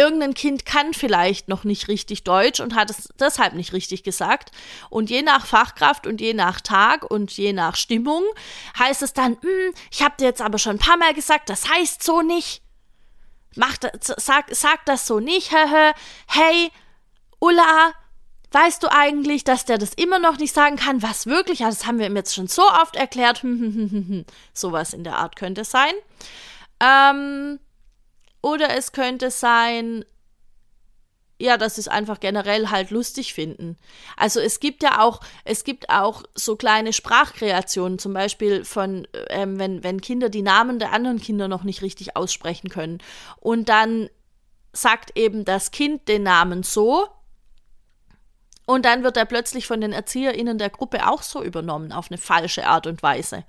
irgendein 0.00 0.32
Kind 0.32 0.64
kann 0.64 0.94
vielleicht 0.94 1.48
noch 1.48 1.64
nicht 1.64 1.88
richtig 1.88 2.24
Deutsch 2.24 2.60
und 2.60 2.74
hat 2.74 2.88
es 2.88 3.10
deshalb 3.20 3.52
nicht 3.52 3.74
richtig 3.74 4.02
gesagt. 4.02 4.50
Und 4.88 5.10
je 5.10 5.20
nach 5.20 5.44
Fachkraft 5.44 6.06
und 6.06 6.22
je 6.22 6.32
nach 6.32 6.62
Tag 6.62 7.04
und 7.10 7.30
je 7.36 7.52
nach 7.52 7.76
Stimmung 7.76 8.24
heißt 8.78 9.02
es 9.02 9.12
dann, 9.12 9.36
hm, 9.42 9.74
ich 9.90 10.02
habe 10.02 10.14
dir 10.18 10.24
jetzt 10.24 10.40
aber 10.40 10.56
schon 10.56 10.76
ein 10.76 10.78
paar 10.78 10.96
Mal 10.96 11.12
gesagt, 11.12 11.50
das 11.50 11.68
heißt 11.68 12.02
so 12.02 12.22
nicht. 12.22 12.62
Mach 13.56 13.76
sag, 14.00 14.46
sag 14.54 14.86
das 14.86 15.06
so 15.06 15.20
nicht. 15.20 15.52
hey, 15.52 16.70
Ulla, 17.38 17.92
weißt 18.52 18.82
du 18.82 18.88
eigentlich, 18.90 19.44
dass 19.44 19.66
der 19.66 19.76
das 19.76 19.92
immer 19.92 20.18
noch 20.18 20.38
nicht 20.38 20.54
sagen 20.54 20.76
kann? 20.76 21.02
Was 21.02 21.26
wirklich? 21.26 21.58
Ja, 21.58 21.68
das 21.68 21.86
haben 21.86 21.98
wir 21.98 22.06
ihm 22.06 22.16
jetzt 22.16 22.34
schon 22.34 22.48
so 22.48 22.62
oft 22.62 22.96
erklärt. 22.96 23.44
Sowas 24.54 24.94
in 24.94 25.04
der 25.04 25.18
Art 25.18 25.36
könnte 25.36 25.60
es 25.60 25.70
sein. 25.70 25.92
Ähm, 26.80 27.60
oder 28.42 28.76
es 28.76 28.92
könnte 28.92 29.30
sein, 29.30 30.04
ja, 31.40 31.56
dass 31.56 31.76
sie 31.76 31.80
es 31.80 31.88
einfach 31.88 32.20
generell 32.20 32.68
halt 32.68 32.90
lustig 32.90 33.32
finden. 33.32 33.76
Also 34.16 34.40
es 34.40 34.60
gibt 34.60 34.82
ja 34.82 35.00
auch, 35.00 35.20
es 35.44 35.64
gibt 35.64 35.88
auch 35.88 36.22
so 36.34 36.56
kleine 36.56 36.92
Sprachkreationen, 36.92 37.98
zum 37.98 38.12
Beispiel 38.12 38.64
von, 38.64 39.08
ähm, 39.30 39.58
wenn, 39.58 39.82
wenn 39.82 40.02
Kinder 40.02 40.28
die 40.28 40.42
Namen 40.42 40.78
der 40.78 40.92
anderen 40.92 41.18
Kinder 41.18 41.48
noch 41.48 41.64
nicht 41.64 41.80
richtig 41.80 42.14
aussprechen 42.16 42.68
können. 42.68 42.98
Und 43.38 43.70
dann 43.70 44.10
sagt 44.72 45.16
eben 45.16 45.44
das 45.44 45.70
Kind 45.70 46.08
den 46.08 46.22
Namen 46.22 46.62
so. 46.62 47.08
Und 48.66 48.84
dann 48.84 49.02
wird 49.02 49.16
er 49.16 49.24
plötzlich 49.24 49.66
von 49.66 49.80
den 49.80 49.92
ErzieherInnen 49.92 50.58
der 50.58 50.70
Gruppe 50.70 51.08
auch 51.08 51.22
so 51.22 51.42
übernommen, 51.42 51.90
auf 51.90 52.10
eine 52.10 52.18
falsche 52.18 52.66
Art 52.66 52.86
und 52.86 53.02
Weise. 53.02 53.44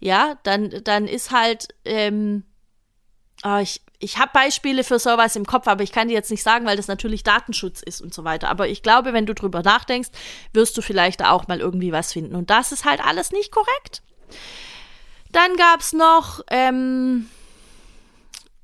Ja, 0.00 0.38
dann, 0.42 0.82
dann 0.82 1.06
ist 1.06 1.30
halt, 1.30 1.68
ähm, 1.84 2.44
oh, 3.44 3.58
ich, 3.58 3.82
ich 3.98 4.18
habe 4.18 4.30
Beispiele 4.32 4.82
für 4.82 4.98
sowas 4.98 5.36
im 5.36 5.44
Kopf, 5.46 5.68
aber 5.68 5.82
ich 5.82 5.92
kann 5.92 6.08
dir 6.08 6.14
jetzt 6.14 6.30
nicht 6.30 6.42
sagen, 6.42 6.64
weil 6.64 6.78
das 6.78 6.88
natürlich 6.88 7.22
Datenschutz 7.22 7.82
ist 7.82 8.00
und 8.00 8.14
so 8.14 8.24
weiter. 8.24 8.48
Aber 8.48 8.66
ich 8.66 8.82
glaube, 8.82 9.12
wenn 9.12 9.26
du 9.26 9.34
drüber 9.34 9.62
nachdenkst, 9.62 10.08
wirst 10.54 10.76
du 10.76 10.82
vielleicht 10.82 11.20
da 11.20 11.30
auch 11.30 11.46
mal 11.48 11.60
irgendwie 11.60 11.92
was 11.92 12.14
finden. 12.14 12.34
Und 12.34 12.48
das 12.48 12.72
ist 12.72 12.86
halt 12.86 13.04
alles 13.04 13.30
nicht 13.30 13.52
korrekt. 13.52 14.02
Dann 15.32 15.54
gab's 15.56 15.92
noch 15.92 16.40
ähm, 16.50 17.28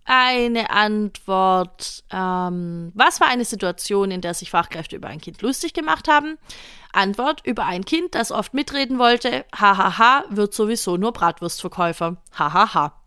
eine 0.07 0.71
Antwort. 0.71 2.05
Ähm, 2.11 2.93
was 2.95 3.21
war 3.21 3.29
eine 3.29 3.45
Situation, 3.45 4.11
in 4.11 4.21
der 4.21 4.35
sich 4.35 4.51
Fachkräfte 4.51 4.97
über 4.97 5.09
ein 5.09 5.21
Kind 5.21 5.43
lustig 5.43 5.75
gemacht 5.75 6.09
haben? 6.09 6.39
Antwort 6.93 7.43
über 7.45 7.67
ein 7.67 7.85
Kind, 7.85 8.15
das 8.15 8.33
oft 8.33 8.55
mitreden 8.55 8.99
wollte, 8.99 9.45
hahaha, 9.55 10.25
wird 10.31 10.55
sowieso 10.55 10.97
nur 10.97 11.13
Bratwurstverkäufer. 11.13 12.17
Hahaha. 12.39 13.03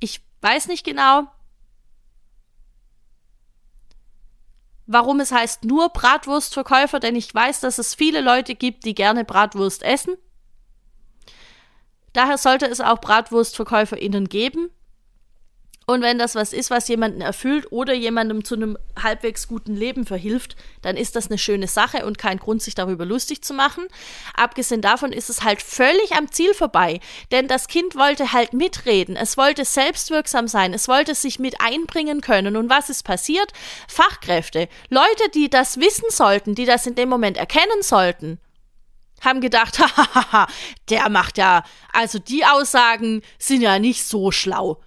Ich 0.00 0.20
weiß 0.42 0.66
nicht 0.66 0.84
genau, 0.84 1.28
warum 4.86 5.20
es 5.20 5.32
heißt 5.32 5.64
nur 5.64 5.88
Bratwurstverkäufer, 5.90 7.00
denn 7.00 7.16
ich 7.16 7.34
weiß, 7.34 7.60
dass 7.60 7.78
es 7.78 7.94
viele 7.94 8.20
Leute 8.20 8.54
gibt, 8.54 8.84
die 8.84 8.94
gerne 8.94 9.24
Bratwurst 9.24 9.82
essen. 9.82 10.16
Daher 12.14 12.38
sollte 12.38 12.66
es 12.66 12.80
auch 12.80 12.98
BratwurstverkäuferInnen 12.98 14.28
geben. 14.28 14.70
Und 15.86 16.00
wenn 16.00 16.18
das 16.18 16.34
was 16.34 16.54
ist, 16.54 16.70
was 16.70 16.88
jemanden 16.88 17.20
erfüllt 17.20 17.70
oder 17.70 17.92
jemandem 17.92 18.42
zu 18.42 18.54
einem 18.54 18.78
halbwegs 19.00 19.48
guten 19.48 19.74
Leben 19.76 20.06
verhilft, 20.06 20.56
dann 20.80 20.96
ist 20.96 21.14
das 21.14 21.26
eine 21.26 21.36
schöne 21.36 21.68
Sache 21.68 22.06
und 22.06 22.16
kein 22.16 22.38
Grund, 22.38 22.62
sich 22.62 22.74
darüber 22.74 23.04
lustig 23.04 23.42
zu 23.42 23.52
machen. 23.52 23.86
Abgesehen 24.34 24.80
davon 24.80 25.12
ist 25.12 25.28
es 25.28 25.44
halt 25.44 25.60
völlig 25.60 26.12
am 26.12 26.30
Ziel 26.32 26.54
vorbei, 26.54 27.00
denn 27.32 27.48
das 27.48 27.68
Kind 27.68 27.96
wollte 27.96 28.32
halt 28.32 28.54
mitreden, 28.54 29.14
es 29.14 29.36
wollte 29.36 29.66
selbstwirksam 29.66 30.48
sein, 30.48 30.72
es 30.72 30.88
wollte 30.88 31.14
sich 31.14 31.38
mit 31.38 31.60
einbringen 31.60 32.22
können. 32.22 32.56
Und 32.56 32.70
was 32.70 32.88
ist 32.88 33.02
passiert? 33.02 33.52
Fachkräfte, 33.86 34.68
Leute, 34.88 35.28
die 35.34 35.50
das 35.50 35.78
wissen 35.78 36.08
sollten, 36.08 36.54
die 36.54 36.64
das 36.64 36.86
in 36.86 36.94
dem 36.94 37.10
Moment 37.10 37.36
erkennen 37.36 37.82
sollten, 37.82 38.38
haben 39.20 39.40
gedacht, 39.40 39.78
hahaha, 39.96 40.46
der 40.90 41.08
macht 41.08 41.38
ja, 41.38 41.64
also 41.92 42.18
die 42.18 42.44
Aussagen 42.44 43.22
sind 43.38 43.62
ja 43.62 43.78
nicht 43.78 44.04
so 44.04 44.30
schlau. 44.30 44.80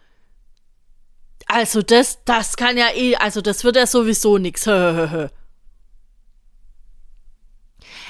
Also 1.48 1.82
das, 1.82 2.24
das 2.26 2.58
kann 2.58 2.78
ja 2.78 2.94
eh, 2.94 3.16
also 3.16 3.42
das 3.42 3.64
wird 3.64 3.78
ja 3.78 3.88
sowieso 3.88 4.38
nix. 4.38 4.68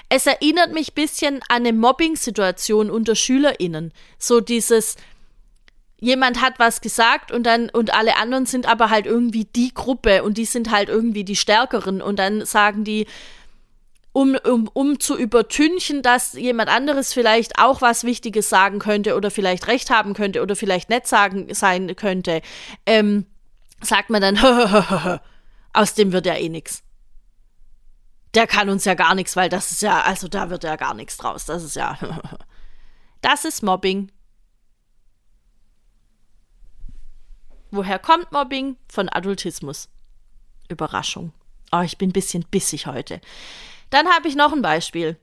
Es 0.10 0.26
erinnert 0.26 0.72
mich 0.72 0.94
bisschen 0.94 1.42
an 1.50 1.66
eine 1.66 1.74
Mobbing-Situation 1.74 2.90
unter 2.90 3.14
SchülerInnen. 3.14 3.92
So 4.18 4.40
dieses, 4.40 4.96
jemand 6.00 6.42
hat 6.42 6.60
was 6.60 6.82
gesagt 6.82 7.32
und 7.32 7.44
dann, 7.44 7.70
und 7.70 7.94
alle 7.94 8.16
anderen 8.16 8.46
sind 8.46 8.68
aber 8.68 8.90
halt 8.90 9.06
irgendwie 9.06 9.46
die 9.46 9.74
Gruppe 9.74 10.24
und 10.24 10.38
die 10.38 10.46
sind 10.46 10.72
halt 10.72 10.88
irgendwie 10.88 11.26
die 11.26 11.36
Stärkeren 11.36 12.02
und 12.02 12.20
dann 12.20 12.46
sagen 12.46 12.86
die, 12.86 13.06
um, 14.18 14.36
um, 14.36 14.68
um 14.74 15.00
zu 15.00 15.16
übertünchen, 15.16 16.02
dass 16.02 16.34
jemand 16.34 16.70
anderes 16.70 17.14
vielleicht 17.14 17.60
auch 17.60 17.82
was 17.82 18.04
Wichtiges 18.04 18.50
sagen 18.50 18.80
könnte 18.80 19.16
oder 19.16 19.30
vielleicht 19.30 19.68
recht 19.68 19.92
haben 19.92 20.16
könnte 20.16 20.42
oder 20.42 20.56
vielleicht 20.56 20.90
nett 20.90 21.06
sagen 21.06 21.54
sein 21.54 21.96
könnte, 21.96 22.42
ähm, 22.88 23.28
sagt 23.80 24.10
man 24.10 24.24
dann, 24.24 24.40
aus 25.74 25.94
dem 25.94 26.14
wird 26.14 26.26
ja 26.26 26.34
eh 26.34 26.50
nix. 26.50 26.82
Der 28.34 28.48
kann 28.48 28.70
uns 28.70 28.86
ja 28.86 28.96
gar 28.96 29.14
nichts, 29.14 29.36
weil 29.36 29.50
das 29.50 29.72
ist 29.72 29.84
ja, 29.84 30.02
also 30.02 30.28
da 30.28 30.50
wird 30.50 30.64
ja 30.64 30.78
gar 30.78 30.96
nichts 30.96 31.18
draus. 31.18 31.46
Das 31.46 31.64
ist 31.64 31.76
ja. 31.76 32.00
das 33.22 33.46
ist 33.46 33.62
Mobbing. 33.62 34.12
Woher 37.70 38.00
kommt 38.00 38.32
Mobbing? 38.32 38.78
Von 38.90 39.10
Adultismus. 39.10 39.90
Überraschung. 40.70 41.34
Oh, 41.72 41.82
ich 41.82 42.00
bin 42.00 42.10
ein 42.10 42.14
bisschen 42.14 42.46
bissig 42.50 42.88
heute. 42.88 43.22
Dann 43.90 44.08
habe 44.08 44.28
ich 44.28 44.36
noch 44.36 44.54
ein 44.54 44.62
Beispiel. 44.62 45.18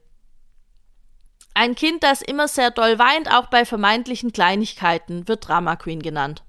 Ein 1.53 1.75
Kind, 1.75 2.03
das 2.03 2.21
immer 2.21 2.47
sehr 2.47 2.69
doll 2.71 2.99
weint, 2.99 3.31
auch 3.31 3.47
bei 3.47 3.65
vermeintlichen 3.65 4.33
Kleinigkeiten, 4.33 5.27
wird 5.27 5.47
Drama 5.47 5.77
Queen 5.77 6.01
genannt. 6.01 6.43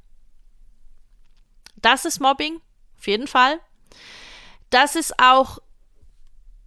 Das 1.76 2.04
ist 2.04 2.20
Mobbing, 2.20 2.60
auf 2.98 3.06
jeden 3.06 3.28
Fall. 3.28 3.60
Das 4.70 4.96
ist 4.96 5.20
auch 5.20 5.60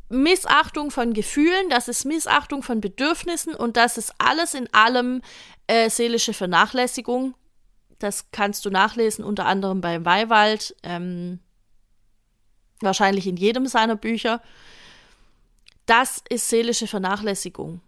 Missachtung 0.08 0.90
von 0.90 1.14
Gefühlen, 1.14 1.70
das 1.70 1.88
ist 1.88 2.06
Missachtung 2.06 2.64
von 2.64 2.82
Bedürfnissen 2.82 3.54
und 3.54 3.78
das 3.78 3.98
ist 3.98 4.14
alles 4.18 4.54
in 4.54 4.74
allem 4.74 5.22
äh, 5.68 5.90
seelische 5.90 6.34
Vernachlässigung. 6.34 7.36
Das 8.00 8.32
kannst 8.32 8.66
du 8.66 8.70
nachlesen, 8.70 9.26
unter 9.26 9.46
anderem 9.46 9.82
beim 9.82 10.06
Weiwald, 10.06 10.76
ähm, 10.84 11.40
wahrscheinlich 12.80 13.28
in 13.28 13.36
jedem 13.36 13.68
seiner 13.68 13.98
Bücher. 13.98 14.42
Das 15.90 16.22
ist 16.30 16.48
seelische 16.48 16.86
Vernachlässigung. 16.86 17.82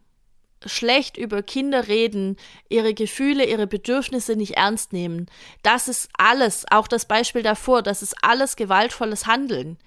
Schlecht 0.66 1.18
über 1.18 1.44
Kinder 1.44 1.88
reden, 1.88 2.36
ihre 2.68 2.96
Gefühle, 2.96 3.46
ihre 3.46 3.68
Bedürfnisse 3.68 4.36
nicht 4.36 4.58
ernst 4.58 4.92
nehmen. 4.92 5.30
Das 5.62 5.88
ist 5.88 6.10
alles, 6.18 6.66
auch 6.72 6.88
das 6.88 7.06
Beispiel 7.06 7.44
davor, 7.44 7.84
das 7.84 8.02
ist 8.02 8.16
alles 8.24 8.56
gewaltvolles 8.56 9.28
Handeln. 9.28 9.78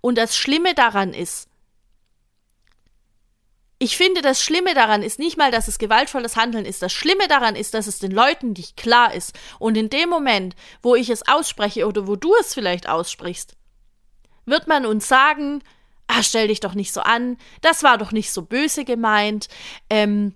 Und 0.00 0.18
das 0.18 0.36
Schlimme 0.36 0.74
daran 0.74 1.14
ist, 1.14 1.48
ich 3.78 3.96
finde, 3.96 4.22
das 4.22 4.42
Schlimme 4.42 4.74
daran 4.74 5.04
ist 5.04 5.20
nicht 5.20 5.36
mal, 5.36 5.52
dass 5.52 5.68
es 5.68 5.78
gewaltvolles 5.78 6.34
Handeln 6.34 6.64
ist. 6.64 6.82
Das 6.82 6.92
Schlimme 6.92 7.28
daran 7.28 7.54
ist, 7.54 7.74
dass 7.74 7.86
es 7.86 8.00
den 8.00 8.10
Leuten 8.10 8.54
nicht 8.54 8.76
klar 8.76 9.14
ist. 9.14 9.38
Und 9.60 9.76
in 9.76 9.88
dem 9.88 10.08
Moment, 10.08 10.56
wo 10.82 10.96
ich 10.96 11.10
es 11.10 11.28
ausspreche 11.28 11.86
oder 11.86 12.08
wo 12.08 12.16
du 12.16 12.34
es 12.40 12.54
vielleicht 12.54 12.88
aussprichst, 12.88 13.54
wird 14.46 14.66
man 14.66 14.84
uns 14.84 15.06
sagen, 15.06 15.62
ah, 16.12 16.22
stell 16.22 16.48
dich 16.48 16.60
doch 16.60 16.74
nicht 16.74 16.92
so 16.92 17.00
an, 17.00 17.36
das 17.60 17.82
war 17.82 17.98
doch 17.98 18.12
nicht 18.12 18.32
so 18.32 18.42
böse 18.42 18.84
gemeint, 18.84 19.48
ähm, 19.90 20.34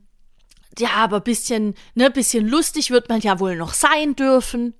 ja, 0.79 0.91
aber 0.97 1.21
bisschen, 1.21 1.75
ne, 1.95 2.11
bisschen 2.11 2.47
lustig 2.47 2.91
wird 2.91 3.09
man 3.09 3.21
ja 3.21 3.41
wohl 3.41 3.57
noch 3.57 3.73
sein 3.73 4.15
dürfen. 4.15 4.75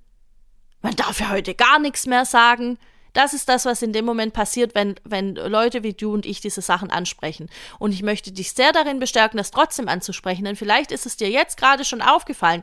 Man 0.83 0.95
darf 0.95 1.21
ja 1.21 1.31
heute 1.31 1.55
gar 1.55 1.79
nichts 1.79 2.07
mehr 2.07 2.25
sagen. 2.25 2.79
Das 3.15 3.33
ist 3.33 3.49
das, 3.49 3.65
was 3.65 3.81
in 3.81 3.95
dem 3.95 4.05
Moment 4.05 4.35
passiert, 4.35 4.75
wenn, 4.75 4.97
wenn 5.05 5.37
Leute 5.37 5.83
wie 5.83 5.95
du 5.95 6.13
und 6.13 6.27
ich 6.27 6.43
diese 6.43 6.61
Sachen 6.61 6.91
ansprechen. 6.91 7.49
Und 7.79 7.93
ich 7.93 8.03
möchte 8.03 8.31
dich 8.31 8.53
sehr 8.53 8.73
darin 8.73 8.99
bestärken, 8.99 9.39
das 9.39 9.51
trotzdem 9.51 9.89
anzusprechen, 9.89 10.45
denn 10.45 10.55
vielleicht 10.55 10.93
ist 10.93 11.07
es 11.07 11.17
dir 11.17 11.31
jetzt 11.31 11.57
gerade 11.57 11.87
schon 11.87 12.03
aufgefallen. 12.03 12.63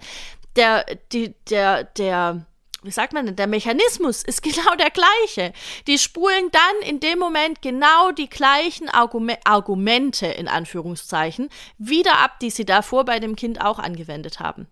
Der, 0.56 0.86
die, 1.12 1.34
der, 1.50 1.86
der, 1.86 2.46
wie 2.84 2.92
sagt 2.92 3.14
man 3.14 3.26
denn, 3.26 3.36
der 3.36 3.48
Mechanismus 3.48 4.24
ist 4.24 4.44
genau 4.44 4.76
der 4.76 4.92
gleiche. 4.92 5.54
Die 5.88 5.98
spulen 5.98 6.50
dann 6.52 6.90
in 6.90 7.00
dem 7.00 7.20
Moment 7.20 7.62
genau 7.62 8.12
die 8.12 8.30
gleichen 8.30 8.90
Argume 8.90 9.38
Argumente 9.46 10.28
in 10.28 10.48
Anführungszeichen 10.48 11.50
wieder 11.78 12.20
ab, 12.20 12.40
die 12.40 12.50
sie 12.50 12.66
davor 12.66 13.06
bei 13.06 13.20
dem 13.20 13.36
Kind 13.36 13.62
auch 13.62 13.80
angewendet 13.80 14.40
haben. 14.40 14.68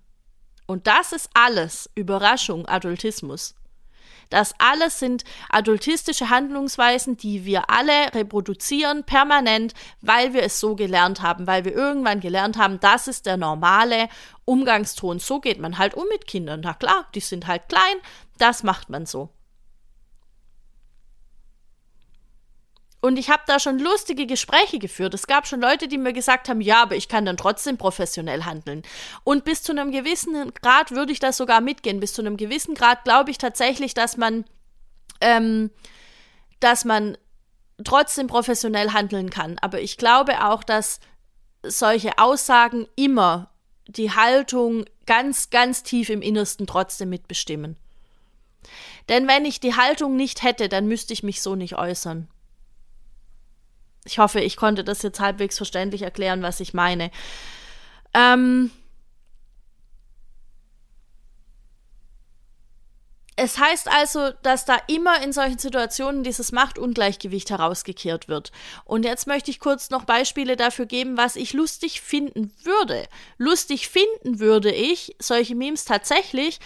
Und 0.68 0.88
das 0.88 1.12
ist 1.12 1.30
alles 1.34 1.90
Überraschung, 1.96 2.66
Adultismus. 2.66 3.56
Das 4.32 4.56
alles 4.58 4.98
sind 4.98 5.24
adultistische 5.50 6.30
Handlungsweisen, 6.30 7.18
die 7.18 7.46
wir 7.46 7.70
alle 7.70 8.14
reproduzieren 8.16 9.04
permanent, 9.04 9.74
weil 10.02 10.34
wir 10.34 10.42
es 10.42 10.60
so 10.60 10.76
gelernt 10.76 11.22
haben, 11.22 11.46
weil 11.46 11.66
wir 11.66 11.74
irgendwann 11.76 12.22
gelernt 12.22 12.58
haben, 12.58 12.80
das 12.80 13.08
ist 13.08 13.26
der 13.28 13.38
normale 13.38 14.08
Umgangston. 14.46 15.20
So 15.20 15.40
geht 15.40 15.60
man 15.60 15.78
halt 15.78 15.94
um 15.94 16.08
mit 16.08 16.28
Kindern. 16.28 16.62
Na 16.64 16.74
klar, 16.74 17.06
die 17.14 17.20
sind 17.20 17.46
halt 17.46 17.68
klein, 17.68 17.98
das 18.38 18.64
macht 18.64 18.90
man 18.90 19.06
so. 19.06 19.30
Und 23.02 23.18
ich 23.18 23.32
habe 23.32 23.42
da 23.48 23.60
schon 23.60 23.80
lustige 23.80 24.28
Gespräche 24.28 24.78
geführt. 24.78 25.16
Es 25.16 25.26
gab 25.26 25.48
schon 25.48 25.60
Leute, 25.60 25.88
die 25.88 25.98
mir 25.98 26.14
gesagt 26.14 26.48
haben, 26.48 26.62
ja, 26.62 26.84
aber 26.84 26.96
ich 26.96 27.08
kann 27.08 27.26
dann 27.26 27.36
trotzdem 27.36 27.78
professionell 27.78 28.44
handeln. 28.44 28.84
Und 29.24 29.44
bis 29.44 29.64
zu 29.64 29.72
einem 29.72 29.92
gewissen 29.92 30.54
Grad 30.54 30.92
würde 30.92 31.12
ich 31.12 31.20
das 31.20 31.38
sogar 31.38 31.62
mitgehen. 31.62 32.00
Bis 32.00 32.14
zu 32.14 32.22
einem 32.22 32.38
gewissen 32.38 32.76
Grad 32.76 33.04
glaube 33.04 33.32
ich 33.32 33.40
tatsächlich, 33.40 33.96
dass 33.96 34.18
man, 34.18 34.46
ähm, 35.20 35.72
dass 36.60 36.86
man 36.86 37.18
trotzdem 37.84 38.28
professionell 38.28 38.92
handeln 38.92 39.32
kann. 39.32 39.58
Aber 39.62 39.82
ich 39.82 39.98
glaube 39.98 40.46
auch, 40.46 40.64
dass 40.64 41.00
solche 41.64 42.20
Aussagen 42.20 42.88
immer 42.96 43.50
die 43.88 44.12
Haltung 44.12 44.86
ganz, 45.08 45.50
ganz 45.50 45.82
tief 45.82 46.10
im 46.10 46.22
Innersten 46.22 46.68
trotzdem 46.68 47.10
mitbestimmen. 47.10 47.78
Denn 49.10 49.28
wenn 49.28 49.44
ich 49.46 49.60
die 49.60 49.76
Haltung 49.76 50.16
nicht 50.16 50.44
hätte, 50.44 50.70
dann 50.70 50.88
müsste 50.88 51.14
ich 51.14 51.24
mich 51.24 51.42
so 51.42 51.56
nicht 51.56 51.78
äußern. 51.78 52.28
Ich 54.06 54.20
hoffe, 54.20 54.40
ich 54.40 54.58
konnte 54.58 54.84
das 54.84 55.02
jetzt 55.04 55.20
halbwegs 55.20 55.58
verständlich 55.58 56.02
erklären, 56.02 56.42
was 56.42 56.60
ich 56.60 56.74
meine. 56.74 57.12
Ähm 58.14 58.72
es 63.36 63.58
heißt 63.58 63.88
also, 63.88 64.32
dass 64.44 64.66
da 64.66 64.78
immer 64.88 65.24
in 65.24 65.34
solchen 65.34 65.58
Situationen 65.58 66.24
dieses 66.24 66.52
Machtungleichgewicht 66.52 67.50
herausgekehrt 67.50 68.28
wird. 68.28 68.52
Und 68.86 69.04
jetzt 69.04 69.26
möchte 69.26 69.50
ich 69.50 69.60
kurz 69.60 69.90
noch 69.90 70.04
Beispiele 70.04 70.56
dafür 70.56 70.86
geben, 70.86 71.18
was 71.18 71.36
ich 71.36 71.54
lustig 71.54 72.02
finden 72.02 72.52
würde. 72.64 73.08
Lustig 73.38 73.88
finden 73.88 74.40
würde 74.40 74.72
ich 74.72 75.16
solche 75.20 75.56
Memes 75.56 75.86
tatsächlich, 75.86 76.60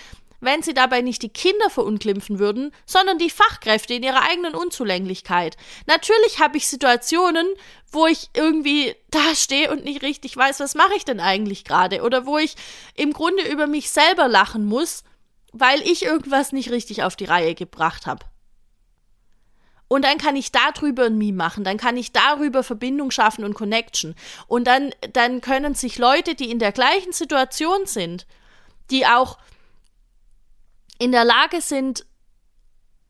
wenn 0.45 0.63
sie 0.63 0.73
dabei 0.73 1.01
nicht 1.01 1.21
die 1.21 1.29
Kinder 1.29 1.69
verunglimpfen 1.69 2.39
würden, 2.39 2.71
sondern 2.85 3.17
die 3.17 3.29
Fachkräfte 3.29 3.95
in 3.95 4.03
ihrer 4.03 4.21
eigenen 4.21 4.55
Unzulänglichkeit. 4.55 5.57
Natürlich 5.87 6.39
habe 6.39 6.57
ich 6.57 6.67
Situationen, 6.67 7.47
wo 7.91 8.07
ich 8.07 8.29
irgendwie 8.33 8.95
da 9.09 9.35
stehe 9.35 9.71
und 9.71 9.83
nicht 9.83 10.01
richtig 10.01 10.35
weiß, 10.37 10.59
was 10.59 10.75
mache 10.75 10.95
ich 10.95 11.05
denn 11.05 11.19
eigentlich 11.19 11.63
gerade, 11.63 12.01
oder 12.01 12.25
wo 12.25 12.37
ich 12.37 12.55
im 12.95 13.13
Grunde 13.13 13.43
über 13.43 13.67
mich 13.67 13.89
selber 13.89 14.27
lachen 14.27 14.65
muss, 14.65 15.03
weil 15.51 15.81
ich 15.81 16.03
irgendwas 16.03 16.51
nicht 16.51 16.71
richtig 16.71 17.03
auf 17.03 17.15
die 17.15 17.25
Reihe 17.25 17.55
gebracht 17.55 18.05
habe. 18.05 18.25
Und 19.87 20.03
dann 20.03 20.17
kann 20.17 20.35
ich 20.35 20.51
darüber 20.51 21.05
ein 21.05 21.17
Meme 21.17 21.37
machen, 21.37 21.63
dann 21.63 21.77
kann 21.77 21.95
ich 21.95 22.11
darüber 22.11 22.63
Verbindung 22.63 23.11
schaffen 23.11 23.45
und 23.45 23.53
Connection. 23.53 24.15
Und 24.47 24.65
dann, 24.65 24.91
dann 25.13 25.41
können 25.41 25.75
sich 25.75 25.97
Leute, 25.97 26.35
die 26.35 26.49
in 26.49 26.59
der 26.59 26.71
gleichen 26.71 27.13
Situation 27.13 27.85
sind, 27.85 28.25
die 28.89 29.05
auch 29.05 29.37
in 30.97 31.11
der 31.11 31.25
Lage 31.25 31.61
sind, 31.61 32.05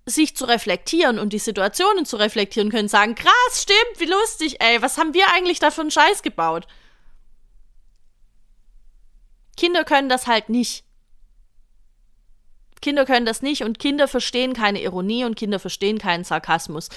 sich 0.06 0.36
zu 0.36 0.46
reflektieren 0.46 1.18
und 1.18 1.34
die 1.34 1.40
Situationen 1.40 2.06
zu 2.06 2.18
reflektieren 2.18 2.70
können, 2.70 2.88
sagen, 2.88 3.16
krass, 3.16 3.34
stimmt, 3.54 4.00
wie 4.00 4.06
lustig, 4.06 4.62
ey, 4.62 4.82
was 4.82 4.98
haben 4.98 5.14
wir 5.14 5.26
eigentlich 5.34 5.60
da 5.60 5.72
für 5.72 5.82
einen 5.82 5.92
Scheiß 5.92 6.22
gebaut? 6.22 6.68
Kinder 9.58 9.84
können 9.84 10.10
das 10.10 10.28
halt 10.28 10.50
nicht. 10.50 10.84
Kinder 12.82 13.06
können 13.06 13.26
das 13.26 13.42
nicht 13.42 13.64
und 13.64 13.80
Kinder 13.80 14.08
verstehen 14.08 14.54
keine 14.54 14.82
Ironie 14.82 15.26
und 15.26 15.36
Kinder 15.36 15.60
verstehen 15.60 15.98
keinen 15.98 16.24
Sarkasmus. 16.24 16.90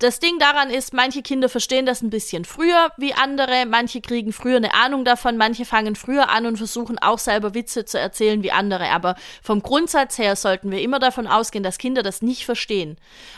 Das 0.00 0.18
Ding 0.18 0.38
daran 0.38 0.70
ist, 0.70 0.94
manche 0.94 1.20
Kinder 1.20 1.50
verstehen 1.50 1.84
das 1.84 2.00
ein 2.00 2.08
bisschen 2.08 2.46
früher 2.46 2.90
wie 2.96 3.12
andere, 3.12 3.66
manche 3.66 4.00
kriegen 4.00 4.32
früher 4.32 4.56
eine 4.56 4.72
Ahnung 4.72 5.04
davon, 5.04 5.36
manche 5.36 5.66
fangen 5.66 5.94
früher 5.94 6.30
an 6.30 6.46
und 6.46 6.56
versuchen 6.56 6.98
auch 6.98 7.18
selber 7.18 7.52
Witze 7.52 7.84
zu 7.84 8.00
erzählen 8.00 8.42
wie 8.42 8.50
andere. 8.50 8.88
Aber 8.88 9.14
vom 9.42 9.62
Grundsatz 9.62 10.16
her 10.16 10.36
sollten 10.36 10.70
wir 10.70 10.80
immer 10.80 11.00
davon 11.00 11.26
ausgehen, 11.26 11.62
dass 11.62 11.76
Kinder 11.76 12.02
das 12.02 12.22
nicht 12.22 12.46
verstehen. 12.46 12.96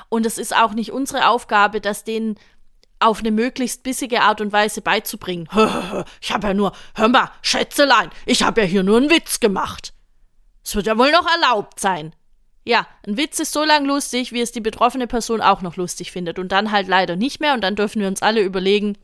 Und 0.09 0.25
es 0.25 0.39
ist 0.39 0.55
auch 0.55 0.73
nicht 0.73 0.93
unsere 0.93 1.27
Aufgabe, 1.27 1.81
das 1.81 2.05
denen 2.05 2.39
auf 3.01 3.19
eine 3.19 3.33
möglichst 3.33 3.83
bissige 3.83 4.21
Art 4.21 4.41
und 4.41 4.53
Weise 4.53 4.83
beizubringen. 4.83 5.49
Ich 6.21 6.31
habe 6.31 6.47
ja 6.47 6.55
nur, 6.55 6.73
hör 6.95 7.09
mal, 7.09 7.33
Schätzelein, 7.43 8.11
ich 8.25 8.45
habe 8.45 8.61
ja 8.61 8.67
hier 8.69 8.85
nur 8.85 8.99
einen 8.99 9.11
Witz 9.11 9.41
gemacht. 9.41 9.95
Es 10.65 10.77
wird 10.77 10.87
ja 10.87 10.97
wohl 10.97 11.11
noch 11.11 11.27
erlaubt 11.29 11.81
sein. 11.81 12.15
Ja, 12.65 12.87
ein 13.07 13.17
Witz 13.17 13.41
ist 13.41 13.53
so 13.53 13.65
lang 13.65 13.85
lustig, 13.85 14.33
wie 14.33 14.41
es 14.41 14.53
die 14.53 14.61
betroffene 14.61 15.07
Person 15.07 15.41
auch 15.41 15.63
noch 15.63 15.77
lustig 15.77 16.13
findet. 16.13 16.39
Und 16.39 16.53
dann 16.53 16.71
halt 16.71 16.89
leider 16.89 17.17
nicht 17.17 17.41
mehr. 17.41 17.55
Und 17.55 17.63
dann 17.63 17.77
dürfen 17.77 18.01
wir 18.01 18.09
uns 18.09 18.23
alle 18.23 18.43
überlegen, 18.43 18.97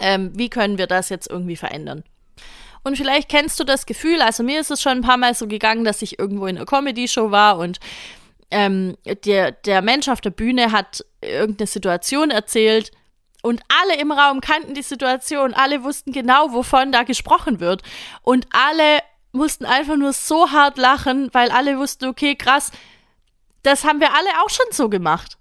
ähm, 0.00 0.32
wie 0.34 0.48
können 0.48 0.78
wir 0.78 0.86
das 0.86 1.08
jetzt 1.08 1.28
irgendwie 1.28 1.56
verändern. 1.56 2.04
Und 2.84 2.96
vielleicht 2.96 3.28
kennst 3.28 3.58
du 3.58 3.64
das 3.64 3.84
Gefühl, 3.84 4.22
also 4.22 4.42
mir 4.42 4.60
ist 4.60 4.70
es 4.70 4.80
schon 4.80 4.98
ein 4.98 5.02
paar 5.02 5.16
Mal 5.16 5.34
so 5.34 5.48
gegangen, 5.48 5.84
dass 5.84 6.02
ich 6.02 6.18
irgendwo 6.18 6.46
in 6.46 6.56
einer 6.56 6.66
Comedy-Show 6.66 7.32
war 7.32 7.58
und 7.58 7.80
ähm, 8.52 8.96
der, 9.24 9.50
der 9.50 9.82
Mensch 9.82 10.06
auf 10.06 10.20
der 10.20 10.30
Bühne 10.30 10.70
hat 10.70 11.04
irgendeine 11.20 11.66
Situation 11.66 12.30
erzählt 12.30 12.92
und 13.42 13.62
alle 13.68 14.00
im 14.00 14.12
Raum 14.12 14.40
kannten 14.40 14.74
die 14.74 14.82
Situation, 14.82 15.54
alle 15.54 15.84
wussten 15.84 16.12
genau, 16.12 16.52
wovon 16.52 16.92
da 16.92 17.02
gesprochen 17.02 17.60
wird. 17.60 17.82
Und 18.22 18.46
alle 18.50 18.98
mussten 19.36 19.64
einfach 19.64 19.96
nur 19.96 20.12
so 20.12 20.50
hart 20.50 20.78
lachen, 20.78 21.28
weil 21.32 21.50
alle 21.50 21.78
wussten, 21.78 22.06
okay, 22.06 22.34
krass, 22.34 22.70
das 23.62 23.84
haben 23.84 24.00
wir 24.00 24.14
alle 24.14 24.30
auch 24.42 24.50
schon 24.50 24.66
so 24.70 24.88
gemacht. 24.88 25.38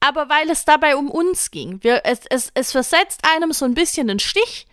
Aber 0.00 0.28
weil 0.28 0.50
es 0.50 0.64
dabei 0.64 0.96
um 0.96 1.10
uns 1.10 1.50
ging. 1.50 1.82
Wir, 1.82 2.02
es, 2.04 2.20
es, 2.28 2.50
es 2.54 2.72
versetzt 2.72 3.22
einem 3.24 3.52
so 3.52 3.64
ein 3.64 3.74
bisschen 3.74 4.08
den 4.08 4.18
Stich 4.18 4.66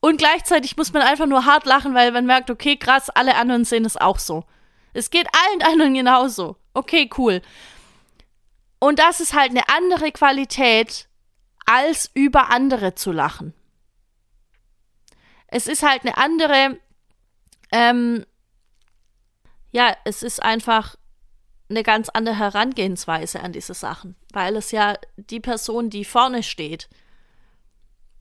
und 0.00 0.18
gleichzeitig 0.18 0.76
muss 0.76 0.92
man 0.92 1.02
einfach 1.02 1.26
nur 1.26 1.46
hart 1.46 1.64
lachen, 1.64 1.94
weil 1.94 2.12
man 2.12 2.26
merkt, 2.26 2.50
okay, 2.50 2.76
krass, 2.76 3.08
alle 3.08 3.36
anderen 3.36 3.64
sehen 3.64 3.86
es 3.86 3.96
auch 3.96 4.18
so. 4.18 4.44
Es 4.92 5.08
geht 5.08 5.26
allen 5.32 5.62
anderen 5.72 5.94
genauso. 5.94 6.56
Okay, 6.74 7.08
cool. 7.16 7.40
Und 8.78 8.98
das 8.98 9.20
ist 9.20 9.32
halt 9.32 9.50
eine 9.50 9.66
andere 9.70 10.12
Qualität, 10.12 11.08
als 11.64 12.10
über 12.12 12.50
andere 12.50 12.94
zu 12.94 13.12
lachen. 13.12 13.54
Es 15.46 15.66
ist 15.66 15.82
halt 15.82 16.02
eine 16.02 16.18
andere 16.18 16.78
ähm, 17.74 18.24
ja, 19.72 19.96
es 20.04 20.22
ist 20.22 20.40
einfach 20.40 20.94
eine 21.68 21.82
ganz 21.82 22.08
andere 22.08 22.38
Herangehensweise 22.38 23.40
an 23.40 23.52
diese 23.52 23.74
Sachen, 23.74 24.14
weil 24.32 24.54
es 24.54 24.70
ja 24.70 24.94
die 25.16 25.40
Person, 25.40 25.90
die 25.90 26.04
vorne 26.04 26.44
steht, 26.44 26.88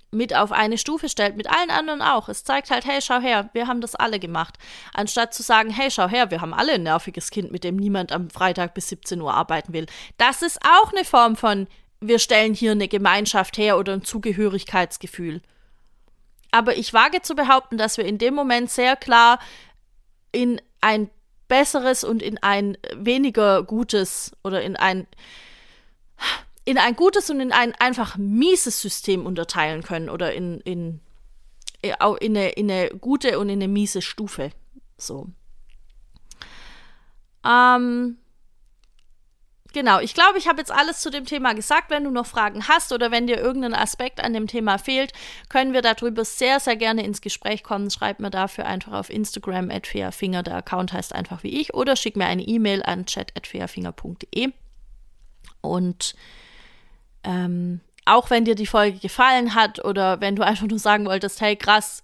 mit 0.10 0.36
auf 0.36 0.52
eine 0.52 0.80
Stufe 0.80 1.08
stellt, 1.08 1.38
mit 1.38 1.48
allen 1.52 1.70
anderen 1.70 2.02
auch. 2.02 2.30
Es 2.30 2.44
zeigt 2.44 2.72
halt, 2.72 2.86
hey, 2.86 3.00
schau 3.00 3.20
her, 3.20 3.52
wir 3.54 3.68
haben 3.68 3.82
das 3.82 3.94
alle 3.94 4.20
gemacht. 4.20 4.58
Anstatt 4.92 5.36
zu 5.36 5.44
sagen, 5.44 5.70
hey, 5.70 5.92
schau 5.92 6.08
her, 6.08 6.32
wir 6.32 6.42
haben 6.42 6.54
alle 6.54 6.74
ein 6.74 6.84
nerviges 6.84 7.30
Kind, 7.30 7.52
mit 7.52 7.64
dem 7.64 7.76
niemand 7.76 8.12
am 8.12 8.32
Freitag 8.32 8.74
bis 8.74 8.90
17 8.90 9.22
Uhr 9.22 9.34
arbeiten 9.34 9.74
will. 9.74 9.86
Das 10.18 10.42
ist 10.42 10.60
auch 10.66 10.92
eine 10.92 11.06
Form 11.06 11.36
von, 11.36 11.68
wir 12.00 12.18
stellen 12.18 12.56
hier 12.56 12.72
eine 12.72 12.88
Gemeinschaft 12.88 13.58
her 13.60 13.78
oder 13.78 13.94
ein 13.94 14.04
Zugehörigkeitsgefühl. 14.04 15.42
Aber 16.54 16.78
ich 16.78 16.94
wage 16.94 17.24
zu 17.24 17.34
behaupten, 17.34 17.80
dass 17.80 17.98
wir 17.98 18.06
in 18.06 18.20
dem 18.20 18.36
Moment 18.36 18.70
sehr 18.70 18.96
klar 18.96 19.40
in 20.32 20.62
ein 20.82 21.10
besseres 21.48 22.04
und 22.04 22.22
in 22.22 22.38
ein 22.44 22.78
weniger 22.96 23.64
gutes 23.64 24.34
oder 24.44 24.62
in 24.62 24.76
ein 24.76 25.08
in 26.64 26.78
ein 26.78 26.96
gutes 26.96 27.32
und 27.32 27.40
in 27.40 27.52
ein 27.52 27.74
einfach 27.80 28.18
mieses 28.18 28.80
System 28.80 29.26
unterteilen 29.26 29.82
können 29.82 30.10
oder 30.10 30.32
in, 30.34 30.62
in, 30.62 31.00
in, 31.82 31.94
eine, 32.00 32.50
in 32.50 32.72
eine 32.72 32.90
gute 32.90 33.40
und 33.40 33.50
in 33.50 33.62
eine 33.62 33.68
miese 33.68 34.04
Stufe. 34.04 34.52
So. 34.96 35.28
Ähm, 37.44 38.18
Genau, 39.74 40.00
ich 40.00 40.14
glaube, 40.14 40.38
ich 40.38 40.48
habe 40.48 40.60
jetzt 40.60 40.72
alles 40.72 41.02
zu 41.02 41.10
dem 41.10 41.26
Thema 41.26 41.54
gesagt. 41.54 41.90
Wenn 41.90 42.04
du 42.04 42.12
noch 42.12 42.28
Fragen 42.28 42.68
hast 42.68 42.94
oder 42.94 43.10
wenn 43.10 43.26
dir 43.26 43.40
irgendein 43.40 43.74
Aspekt 43.74 44.24
an 44.24 44.34
dem 44.34 44.46
Thema 44.46 44.78
fehlt, 44.78 45.14
können 45.50 45.74
wir 45.74 45.82
darüber 45.82 46.24
sehr, 46.24 46.60
sehr 46.60 46.76
gerne 46.76 47.04
ins 47.04 47.22
Gespräch 47.22 47.64
kommen. 47.64 47.90
Schreib 47.90 48.20
mir 48.20 48.30
dafür 48.30 48.68
einfach 48.68 48.94
auf 48.94 49.10
Instagram 49.10 49.72
at 49.72 49.88
fairfinger, 49.88 50.44
der 50.44 50.58
Account 50.58 50.94
heißt 50.94 51.14
einfach 51.16 51.42
wie 51.42 51.60
ich, 51.60 51.74
oder 51.74 51.96
schick 51.96 52.16
mir 52.16 52.28
eine 52.28 52.44
E-Mail 52.44 52.84
an 52.84 53.08
chat.fairfinger.de. 53.08 54.52
Und 55.62 56.14
ähm, 57.24 57.82
auch 58.06 58.30
wenn 58.30 58.46
dir 58.46 58.56
die 58.56 58.68
Folge 58.68 59.00
gefallen 59.00 59.56
hat 59.56 59.84
oder 59.84 60.22
wenn 60.22 60.36
du 60.36 60.44
einfach 60.44 60.68
nur 60.68 60.80
sagen 60.80 61.08
wolltest, 61.08 61.42
hey 61.42 61.56
krass, 61.56 62.04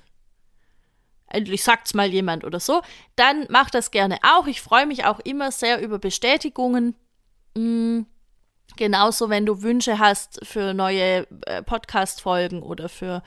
endlich 1.28 1.64
sagt's 1.64 1.94
mal 1.94 2.10
jemand 2.10 2.44
oder 2.46 2.60
so, 2.60 2.82
dann 3.16 3.46
mach 3.50 3.70
das 3.70 3.92
gerne 3.92 4.18
auch. 4.24 4.48
Ich 4.48 4.62
freue 4.62 4.88
mich 4.88 5.06
auch 5.06 5.20
immer 5.20 5.52
sehr 5.52 5.80
über 5.82 6.00
Bestätigungen 6.00 6.96
Mm, 7.60 8.06
genauso, 8.78 9.30
wenn 9.30 9.46
du 9.46 9.62
Wünsche 9.62 10.00
hast 10.00 10.40
für 10.44 10.74
neue 10.74 11.28
äh, 11.46 11.62
Podcast-Folgen 11.62 12.64
oder 12.64 12.88
für 12.88 13.22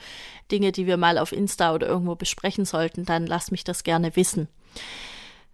Dinge, 0.51 0.71
die 0.71 0.87
wir 0.87 0.97
mal 0.97 1.17
auf 1.17 1.31
Insta 1.31 1.73
oder 1.73 1.87
irgendwo 1.87 2.15
besprechen 2.15 2.65
sollten, 2.65 3.05
dann 3.05 3.27
lass 3.27 3.51
mich 3.51 3.63
das 3.63 3.83
gerne 3.83 4.15
wissen. 4.15 4.47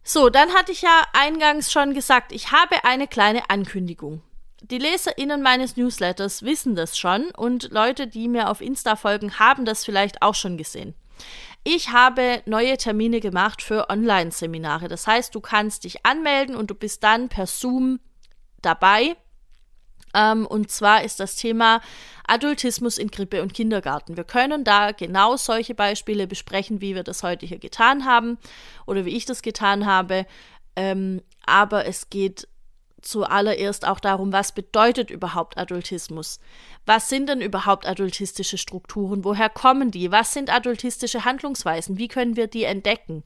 So, 0.04 0.30
dann 0.30 0.54
hatte 0.54 0.72
ich 0.72 0.82
ja 0.82 1.04
eingangs 1.13 1.72
schon 1.72 1.94
gesagt, 1.94 2.32
ich 2.32 2.52
habe 2.52 2.84
eine 2.84 3.08
kleine 3.08 3.50
Ankündigung. 3.50 4.22
Die 4.62 4.78
LeserInnen 4.78 5.42
meines 5.42 5.78
Newsletters 5.78 6.44
wissen 6.44 6.76
das 6.76 6.98
schon 6.98 7.32
und 7.32 7.72
Leute, 7.72 8.08
die 8.08 8.28
mir 8.28 8.50
auf 8.50 8.62
Insta 8.62 8.96
folgen, 8.96 9.39
haben 9.39 9.65
das 9.65 9.86
vielleicht 9.86 10.22
auch 10.22 10.36
schon 10.36 10.58
gesehen. 10.58 10.96
Ich 11.63 11.92
habe 11.92 12.42
neue 12.46 12.78
Termine 12.78 13.20
gemacht 13.20 13.62
für 13.62 13.89
Online-Seminare. 13.89 14.88
Das 14.88 15.06
heißt, 15.08 15.36
du 15.36 15.42
kannst 15.42 15.84
dich 15.84 16.06
anmelden 16.06 16.56
und 16.56 16.72
du 16.72 16.76
bist 16.76 17.04
dann 17.04 17.30
per 17.30 17.48
Zoom 17.48 18.00
dabei. 18.62 19.15
Ähm, 20.13 20.45
und 20.48 20.72
zwar 20.72 21.04
ist 21.04 21.19
das 21.19 21.36
Thema 21.36 21.82
Adultismus 22.28 22.98
in 22.98 23.12
Krippe 23.12 23.41
und 23.41 23.54
Kindergarten. 23.54 24.17
Wir 24.17 24.24
können 24.24 24.63
da 24.63 24.91
genau 24.91 25.38
solche 25.38 25.76
Beispiele 25.76 26.28
besprechen, 26.28 26.82
wie 26.82 26.95
wir 26.95 27.04
das 27.04 27.24
heute 27.24 27.45
hier 27.45 27.60
getan 27.60 28.06
haben 28.06 28.38
oder 28.86 29.06
wie 29.06 29.15
ich 29.15 29.26
das 29.26 29.41
getan 29.41 29.86
habe. 29.86 30.26
Ähm, 30.76 31.22
aber 31.45 31.86
es 31.86 32.10
geht 32.10 32.48
zuallererst 33.02 33.88
auch 33.88 34.00
darum, 34.00 34.34
was 34.34 34.52
bedeutet 34.52 35.10
überhaupt 35.10 35.58
Adultismus? 35.58 36.39
Was 36.86 37.10
sind 37.10 37.30
denn 37.30 37.41
überhaupt 37.41 37.88
adultistische 37.88 38.58
Strukturen? 38.58 39.24
Woher 39.24 39.50
kommen 39.50 39.91
die? 39.91 40.12
Was 40.12 40.34
sind 40.34 40.54
adultistische 40.54 41.26
Handlungsweisen? 41.26 41.98
Wie 41.98 42.08
können 42.08 42.36
wir 42.36 42.48
die 42.48 42.63
entdecken? 42.63 43.24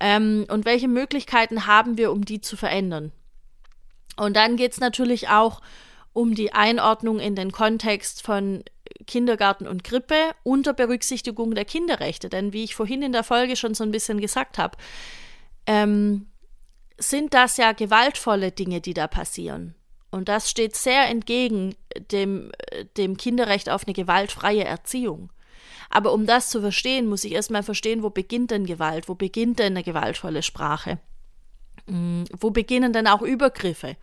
Ähm, 0.00 0.46
und 0.48 0.64
welche 0.64 0.88
Möglichkeiten 0.88 1.66
haben 1.66 1.98
wir, 1.98 2.12
um 2.12 2.24
die 2.24 2.40
zu 2.40 2.56
verändern? 2.56 3.12
Und 4.16 4.36
dann 4.36 4.56
geht 4.56 4.72
es 4.72 4.80
natürlich 4.80 5.28
auch 5.28 5.60
um 6.12 6.34
die 6.34 6.52
Einordnung 6.52 7.18
in 7.18 7.34
den 7.34 7.52
Kontext 7.52 8.22
von 8.22 8.62
Kindergarten 9.06 9.66
und 9.66 9.84
Krippe 9.84 10.14
unter 10.42 10.72
Berücksichtigung 10.72 11.54
der 11.54 11.64
Kinderrechte. 11.64 12.28
Denn 12.28 12.52
wie 12.52 12.64
ich 12.64 12.74
vorhin 12.74 13.02
in 13.02 13.12
der 13.12 13.24
Folge 13.24 13.56
schon 13.56 13.74
so 13.74 13.84
ein 13.84 13.90
bisschen 13.90 14.20
gesagt 14.20 14.58
habe, 14.58 14.76
ähm, 15.66 16.26
sind 16.96 17.34
das 17.34 17.56
ja 17.56 17.72
gewaltvolle 17.72 18.52
Dinge, 18.52 18.80
die 18.80 18.94
da 18.94 19.08
passieren. 19.08 19.74
Und 20.10 20.28
das 20.28 20.48
steht 20.48 20.76
sehr 20.76 21.08
entgegen 21.08 21.74
dem, 22.12 22.52
dem 22.96 23.16
Kinderrecht 23.16 23.68
auf 23.68 23.84
eine 23.84 23.94
gewaltfreie 23.94 24.64
Erziehung. 24.64 25.30
Aber 25.90 26.12
um 26.12 26.26
das 26.26 26.50
zu 26.50 26.60
verstehen, 26.60 27.08
muss 27.08 27.24
ich 27.24 27.32
erstmal 27.32 27.64
verstehen, 27.64 28.02
wo 28.04 28.10
beginnt 28.10 28.52
denn 28.52 28.64
Gewalt, 28.64 29.08
wo 29.08 29.14
beginnt 29.14 29.58
denn 29.58 29.72
eine 29.72 29.82
gewaltvolle 29.82 30.42
Sprache. 30.42 30.98
Mm, 31.86 32.24
wo 32.38 32.50
beginnen 32.50 32.92
denn 32.92 33.06
auch 33.06 33.22
Übergriffe? 33.22 33.96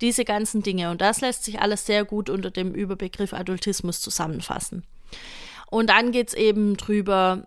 Diese 0.00 0.24
ganzen 0.24 0.62
Dinge. 0.62 0.90
Und 0.90 1.00
das 1.00 1.20
lässt 1.20 1.44
sich 1.44 1.60
alles 1.60 1.86
sehr 1.86 2.04
gut 2.04 2.28
unter 2.28 2.50
dem 2.50 2.74
Überbegriff 2.74 3.32
Adultismus 3.32 4.00
zusammenfassen. 4.00 4.84
Und 5.70 5.90
dann 5.90 6.12
geht 6.12 6.28
es 6.28 6.34
eben 6.34 6.76
drüber, 6.76 7.46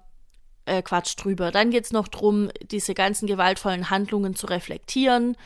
äh, 0.66 0.82
Quatsch 0.82 1.16
drüber, 1.18 1.52
dann 1.52 1.72
geht 1.72 1.86
es 1.86 1.92
noch 1.92 2.08
darum, 2.08 2.50
diese 2.62 2.94
ganzen 2.94 3.28
gewaltvollen 3.28 3.90
Handlungen 3.90 4.36
zu 4.36 4.48
reflektieren 4.48 5.38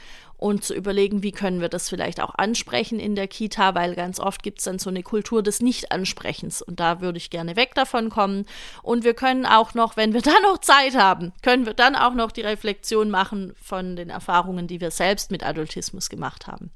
und 0.43 0.61
zu 0.61 0.73
überlegen, 0.73 1.23
wie 1.23 1.31
können 1.31 1.61
wir 1.61 1.69
das 1.69 1.87
vielleicht 1.87 2.19
auch 2.19 2.35
ansprechen 2.35 2.99
in 2.99 3.15
der 3.15 3.29
Kita, 3.29 3.75
weil 3.75 3.95
ganz 3.95 4.19
oft 4.19 4.43
gibt 4.43 4.59
es 4.59 4.65
dann 4.65 4.77
so 4.77 4.89
eine 4.89 5.01
Kultur 5.01 5.41
des 5.41 5.61
Nicht-Ansprechens 5.61 6.61
und 6.61 6.81
da 6.81 6.99
würde 6.99 7.17
ich 7.17 7.29
gerne 7.29 7.55
weg 7.55 7.75
davon 7.75 8.09
kommen. 8.09 8.45
Und 8.81 9.05
wir 9.05 9.13
können 9.13 9.45
auch 9.45 9.73
noch, 9.73 9.95
wenn 9.95 10.13
wir 10.13 10.21
da 10.21 10.33
noch 10.41 10.57
Zeit 10.57 10.97
haben, 10.97 11.31
können 11.43 11.65
wir 11.65 11.73
dann 11.73 11.95
auch 11.95 12.13
noch 12.13 12.29
die 12.29 12.41
Reflexion 12.41 13.09
machen 13.09 13.53
von 13.55 13.95
den 13.95 14.09
Erfahrungen, 14.09 14.67
die 14.67 14.81
wir 14.81 14.91
selbst 14.91 15.31
mit 15.31 15.43
Adultismus 15.45 16.09
gemacht 16.09 16.45
haben. 16.45 16.71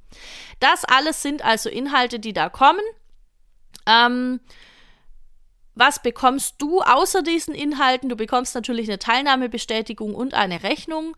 Das 0.62 0.86
alles 0.86 1.21
sind 1.21 1.43
also 1.43 1.69
Inhalte, 1.69 2.19
die 2.21 2.32
da 2.32 2.47
kommen. 2.47 2.80
Ähm, 3.86 4.39
was 5.78 6.02
bekommst 6.02 6.56
du 6.60 6.82
außer 6.82 7.22
diesen 7.22 7.54
Inhalten? 7.54 8.10
Du 8.10 8.16
bekommst 8.16 8.56
natürlich 8.56 8.88
eine 8.88 9.00
Teilnahmebestätigung 9.00 10.16
und 10.16 10.34
eine 10.34 10.63
Rechnung. 10.63 11.16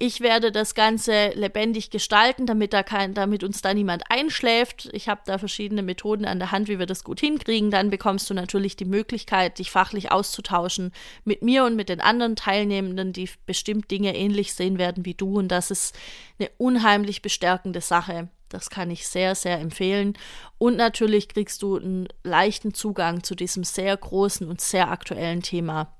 Ich 0.00 0.20
werde 0.20 0.52
das 0.52 0.76
Ganze 0.76 1.30
lebendig 1.34 1.90
gestalten, 1.90 2.46
damit, 2.46 2.72
da 2.72 2.84
kein, 2.84 3.14
damit 3.14 3.42
uns 3.42 3.62
da 3.62 3.74
niemand 3.74 4.04
einschläft. 4.10 4.88
Ich 4.92 5.08
habe 5.08 5.22
da 5.26 5.38
verschiedene 5.38 5.82
Methoden 5.82 6.24
an 6.24 6.38
der 6.38 6.52
Hand, 6.52 6.68
wie 6.68 6.78
wir 6.78 6.86
das 6.86 7.02
gut 7.02 7.18
hinkriegen. 7.18 7.72
Dann 7.72 7.90
bekommst 7.90 8.30
du 8.30 8.34
natürlich 8.34 8.76
die 8.76 8.84
Möglichkeit, 8.84 9.58
dich 9.58 9.72
fachlich 9.72 10.12
auszutauschen 10.12 10.92
mit 11.24 11.42
mir 11.42 11.64
und 11.64 11.74
mit 11.74 11.88
den 11.88 12.00
anderen 12.00 12.36
Teilnehmenden, 12.36 13.12
die 13.12 13.28
bestimmt 13.44 13.90
Dinge 13.90 14.16
ähnlich 14.16 14.54
sehen 14.54 14.78
werden 14.78 15.04
wie 15.04 15.14
du. 15.14 15.36
Und 15.36 15.48
das 15.48 15.72
ist 15.72 15.98
eine 16.38 16.48
unheimlich 16.58 17.20
bestärkende 17.20 17.80
Sache. 17.80 18.28
Das 18.48 18.70
kann 18.70 18.90
ich 18.90 19.06
sehr, 19.06 19.34
sehr 19.34 19.58
empfehlen. 19.58 20.16
Und 20.58 20.76
natürlich 20.76 21.28
kriegst 21.28 21.62
du 21.62 21.76
einen 21.76 22.08
leichten 22.22 22.74
Zugang 22.74 23.22
zu 23.22 23.34
diesem 23.34 23.64
sehr 23.64 23.96
großen 23.96 24.48
und 24.48 24.60
sehr 24.60 24.90
aktuellen 24.90 25.42
Thema. 25.42 25.94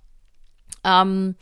Ähm, 0.84 1.36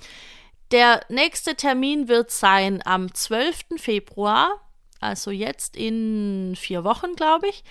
der 0.73 1.01
nächste 1.09 1.55
Termin 1.55 2.09
wird 2.09 2.31
sein 2.31 2.83
am 2.85 3.14
12. 3.14 3.77
Februar, 3.77 4.61
also 5.01 5.31
jetzt 5.31 5.77
in 5.77 6.55
vier 6.57 6.83
Wochen, 6.83 7.14
glaube 7.14 7.49
ich. 7.49 7.62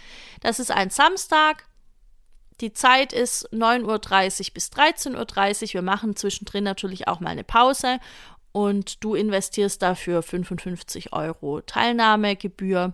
Das 0.41 0.59
ist 0.59 0.71
ein 0.71 0.89
Samstag. 0.89 1.67
Die 2.61 2.71
Zeit 2.71 3.11
ist 3.11 3.51
9.30 3.51 3.83
Uhr 4.47 4.53
bis 4.53 4.69
13.30 4.69 5.63
Uhr. 5.63 5.73
Wir 5.73 5.81
machen 5.81 6.15
zwischendrin 6.15 6.63
natürlich 6.63 7.09
auch 7.09 7.19
mal 7.19 7.31
eine 7.31 7.43
Pause 7.43 7.99
und 8.53 9.03
du 9.03 9.15
investierst 9.15 9.81
dafür 9.81 10.23
55 10.23 11.11
Euro 11.11 11.59
Teilnahmegebühr. 11.59 12.93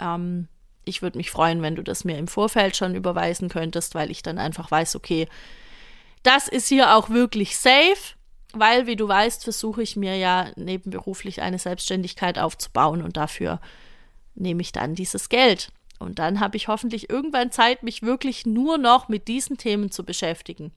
Ähm, 0.00 0.48
ich 0.84 1.02
würde 1.02 1.18
mich 1.18 1.30
freuen, 1.30 1.62
wenn 1.62 1.76
du 1.76 1.82
das 1.82 2.04
mir 2.04 2.18
im 2.18 2.28
Vorfeld 2.28 2.76
schon 2.76 2.94
überweisen 2.94 3.48
könntest, 3.48 3.94
weil 3.94 4.10
ich 4.10 4.22
dann 4.22 4.38
einfach 4.38 4.70
weiß, 4.70 4.96
okay, 4.96 5.28
das 6.22 6.48
ist 6.48 6.68
hier 6.68 6.96
auch 6.96 7.10
wirklich 7.10 7.56
safe 7.56 8.14
weil, 8.52 8.86
wie 8.86 8.96
du 8.96 9.06
weißt, 9.06 9.44
versuche 9.44 9.82
ich 9.82 9.96
mir 9.96 10.16
ja 10.16 10.50
nebenberuflich 10.56 11.42
eine 11.42 11.58
Selbstständigkeit 11.58 12.38
aufzubauen 12.38 13.02
und 13.02 13.16
dafür 13.16 13.60
nehme 14.34 14.62
ich 14.62 14.72
dann 14.72 14.94
dieses 14.94 15.28
Geld. 15.28 15.72
Und 15.98 16.18
dann 16.18 16.40
habe 16.40 16.56
ich 16.56 16.66
hoffentlich 16.66 17.10
irgendwann 17.10 17.52
Zeit, 17.52 17.82
mich 17.82 18.02
wirklich 18.02 18.46
nur 18.46 18.78
noch 18.78 19.08
mit 19.08 19.28
diesen 19.28 19.58
Themen 19.58 19.90
zu 19.90 20.04
beschäftigen. 20.04 20.72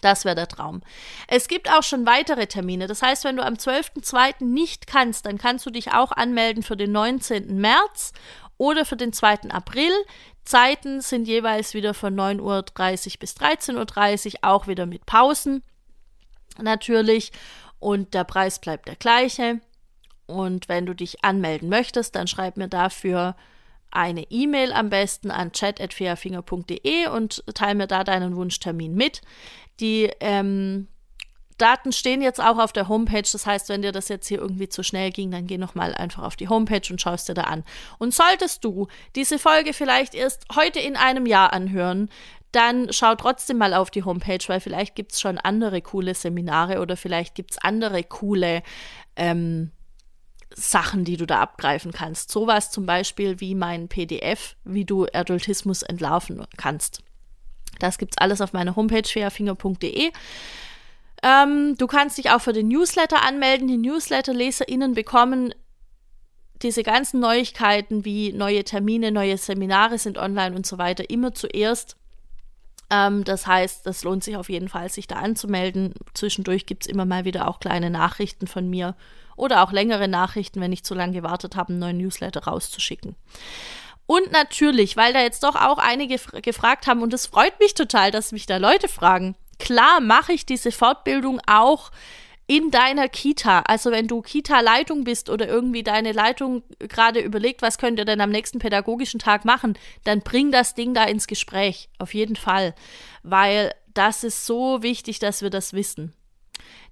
Das 0.00 0.24
wäre 0.24 0.34
der 0.34 0.48
Traum. 0.48 0.82
Es 1.26 1.48
gibt 1.48 1.70
auch 1.70 1.82
schon 1.82 2.06
weitere 2.06 2.46
Termine. 2.46 2.86
Das 2.86 3.02
heißt, 3.02 3.24
wenn 3.24 3.36
du 3.36 3.44
am 3.44 3.54
12.02. 3.54 4.44
nicht 4.44 4.86
kannst, 4.86 5.26
dann 5.26 5.38
kannst 5.38 5.66
du 5.66 5.70
dich 5.70 5.92
auch 5.92 6.12
anmelden 6.12 6.62
für 6.62 6.76
den 6.76 6.92
19. 6.92 7.60
März 7.60 8.12
oder 8.56 8.84
für 8.84 8.96
den 8.96 9.12
2. 9.12 9.50
April. 9.50 9.92
Zeiten 10.44 11.00
sind 11.00 11.28
jeweils 11.28 11.74
wieder 11.74 11.94
von 11.94 12.14
9.30 12.14 12.40
Uhr 12.42 13.18
bis 13.20 13.34
13.30 13.34 14.26
Uhr, 14.26 14.38
auch 14.42 14.66
wieder 14.66 14.86
mit 14.86 15.06
Pausen 15.06 15.62
natürlich 16.60 17.32
und 17.78 18.14
der 18.14 18.24
Preis 18.24 18.58
bleibt 18.58 18.88
der 18.88 18.96
gleiche. 18.96 19.60
Und 20.26 20.68
wenn 20.68 20.84
du 20.84 20.94
dich 20.94 21.24
anmelden 21.24 21.68
möchtest, 21.68 22.14
dann 22.14 22.26
schreib 22.26 22.56
mir 22.56 22.68
dafür 22.68 23.34
eine 23.90 24.24
E-Mail 24.30 24.72
am 24.72 24.90
besten 24.90 25.30
an 25.30 25.52
chat.fairfinger.de 25.52 27.08
und 27.08 27.42
teile 27.54 27.74
mir 27.74 27.86
da 27.86 28.04
deinen 28.04 28.36
Wunschtermin 28.36 28.94
mit. 28.94 29.22
Die 29.80 30.10
ähm, 30.20 30.88
Daten 31.58 31.92
stehen 31.92 32.22
jetzt 32.22 32.40
auch 32.40 32.58
auf 32.58 32.72
der 32.72 32.88
Homepage. 32.88 33.28
Das 33.30 33.44
heißt, 33.44 33.68
wenn 33.68 33.82
dir 33.82 33.92
das 33.92 34.08
jetzt 34.08 34.28
hier 34.28 34.38
irgendwie 34.38 34.68
zu 34.68 34.82
schnell 34.82 35.10
ging, 35.10 35.30
dann 35.30 35.46
geh 35.46 35.58
nochmal 35.58 35.94
einfach 35.94 36.22
auf 36.22 36.36
die 36.36 36.48
Homepage 36.48 36.82
und 36.90 37.00
schaust 37.00 37.28
dir 37.28 37.34
da 37.34 37.42
an. 37.42 37.64
Und 37.98 38.14
solltest 38.14 38.64
du 38.64 38.86
diese 39.16 39.38
Folge 39.38 39.72
vielleicht 39.72 40.14
erst 40.14 40.46
heute 40.54 40.78
in 40.78 40.96
einem 40.96 41.26
Jahr 41.26 41.52
anhören, 41.52 42.08
dann 42.52 42.92
schau 42.92 43.14
trotzdem 43.14 43.58
mal 43.58 43.74
auf 43.74 43.90
die 43.90 44.04
Homepage, 44.04 44.38
weil 44.46 44.60
vielleicht 44.60 44.94
gibt 44.94 45.12
es 45.12 45.20
schon 45.20 45.36
andere 45.36 45.82
coole 45.82 46.14
Seminare 46.14 46.80
oder 46.80 46.96
vielleicht 46.96 47.34
gibt 47.34 47.50
es 47.52 47.58
andere 47.58 48.04
coole 48.04 48.62
ähm, 49.16 49.72
Sachen, 50.54 51.04
die 51.04 51.16
du 51.16 51.26
da 51.26 51.40
abgreifen 51.40 51.92
kannst. 51.92 52.30
Sowas 52.30 52.70
zum 52.70 52.86
Beispiel 52.86 53.40
wie 53.40 53.54
mein 53.54 53.88
PDF, 53.88 54.56
wie 54.64 54.84
du 54.84 55.06
Adultismus 55.12 55.82
entlarven 55.82 56.46
kannst. 56.56 57.02
Das 57.78 57.98
gibt 57.98 58.14
es 58.14 58.18
alles 58.18 58.40
auf 58.40 58.52
meiner 58.52 58.76
Homepage 58.76 59.08
fairfinger.de. 59.08 60.10
Ähm, 61.22 61.76
du 61.76 61.86
kannst 61.86 62.18
dich 62.18 62.30
auch 62.30 62.40
für 62.40 62.52
den 62.52 62.68
Newsletter 62.68 63.24
anmelden. 63.24 63.68
Die 63.68 63.76
Newsletter-LeserInnen 63.76 64.94
bekommen 64.94 65.54
diese 66.62 66.82
ganzen 66.82 67.20
Neuigkeiten 67.20 68.04
wie 68.04 68.32
neue 68.32 68.64
Termine, 68.64 69.12
neue 69.12 69.36
Seminare 69.36 69.98
sind 69.98 70.18
online 70.18 70.56
und 70.56 70.66
so 70.66 70.78
weiter 70.78 71.08
immer 71.08 71.32
zuerst 71.32 71.96
ähm, 72.90 73.24
das 73.24 73.46
heißt, 73.46 73.86
das 73.86 74.04
lohnt 74.04 74.24
sich 74.24 74.36
auf 74.36 74.48
jeden 74.48 74.68
Fall, 74.68 74.88
sich 74.88 75.06
da 75.06 75.16
anzumelden. 75.16 75.94
Zwischendurch 76.14 76.66
gibt 76.66 76.84
es 76.84 76.92
immer 76.92 77.04
mal 77.04 77.24
wieder 77.24 77.48
auch 77.48 77.60
kleine 77.60 77.90
Nachrichten 77.90 78.46
von 78.46 78.68
mir 78.68 78.94
oder 79.36 79.62
auch 79.62 79.72
längere 79.72 80.08
Nachrichten, 80.08 80.60
wenn 80.60 80.72
ich 80.72 80.84
zu 80.84 80.94
lange 80.94 81.12
gewartet 81.12 81.54
habe, 81.54 81.70
einen 81.70 81.78
neuen 81.78 81.98
Newsletter 81.98 82.44
rauszuschicken. 82.44 83.14
Und 84.08 84.32
natürlich, 84.32 84.96
weil 84.96 85.12
da 85.12 85.20
jetzt 85.20 85.42
doch 85.42 85.54
auch 85.54 85.76
einige 85.76 86.18
gefragt 86.40 86.86
haben, 86.86 87.02
und 87.02 87.12
es 87.12 87.26
freut 87.26 87.60
mich 87.60 87.74
total, 87.74 88.10
dass 88.10 88.32
mich 88.32 88.46
da 88.46 88.56
Leute 88.56 88.88
fragen. 88.88 89.36
Klar 89.58 90.00
mache 90.00 90.32
ich 90.32 90.46
diese 90.46 90.72
Fortbildung 90.72 91.42
auch 91.46 91.90
in 92.46 92.70
deiner 92.70 93.10
Kita. 93.10 93.60
Also 93.66 93.90
wenn 93.90 94.08
du 94.08 94.22
Kita-Leitung 94.22 95.04
bist 95.04 95.28
oder 95.28 95.46
irgendwie 95.46 95.82
deine 95.82 96.12
Leitung 96.12 96.62
gerade 96.78 97.20
überlegt, 97.20 97.60
was 97.60 97.76
könnt 97.76 97.98
ihr 97.98 98.06
denn 98.06 98.22
am 98.22 98.30
nächsten 98.30 98.60
pädagogischen 98.60 99.20
Tag 99.20 99.44
machen, 99.44 99.78
dann 100.04 100.22
bring 100.22 100.52
das 100.52 100.74
Ding 100.74 100.94
da 100.94 101.04
ins 101.04 101.26
Gespräch. 101.26 101.90
Auf 101.98 102.14
jeden 102.14 102.36
Fall. 102.36 102.74
Weil 103.22 103.74
das 103.92 104.24
ist 104.24 104.46
so 104.46 104.82
wichtig, 104.82 105.18
dass 105.18 105.42
wir 105.42 105.50
das 105.50 105.74
wissen. 105.74 106.14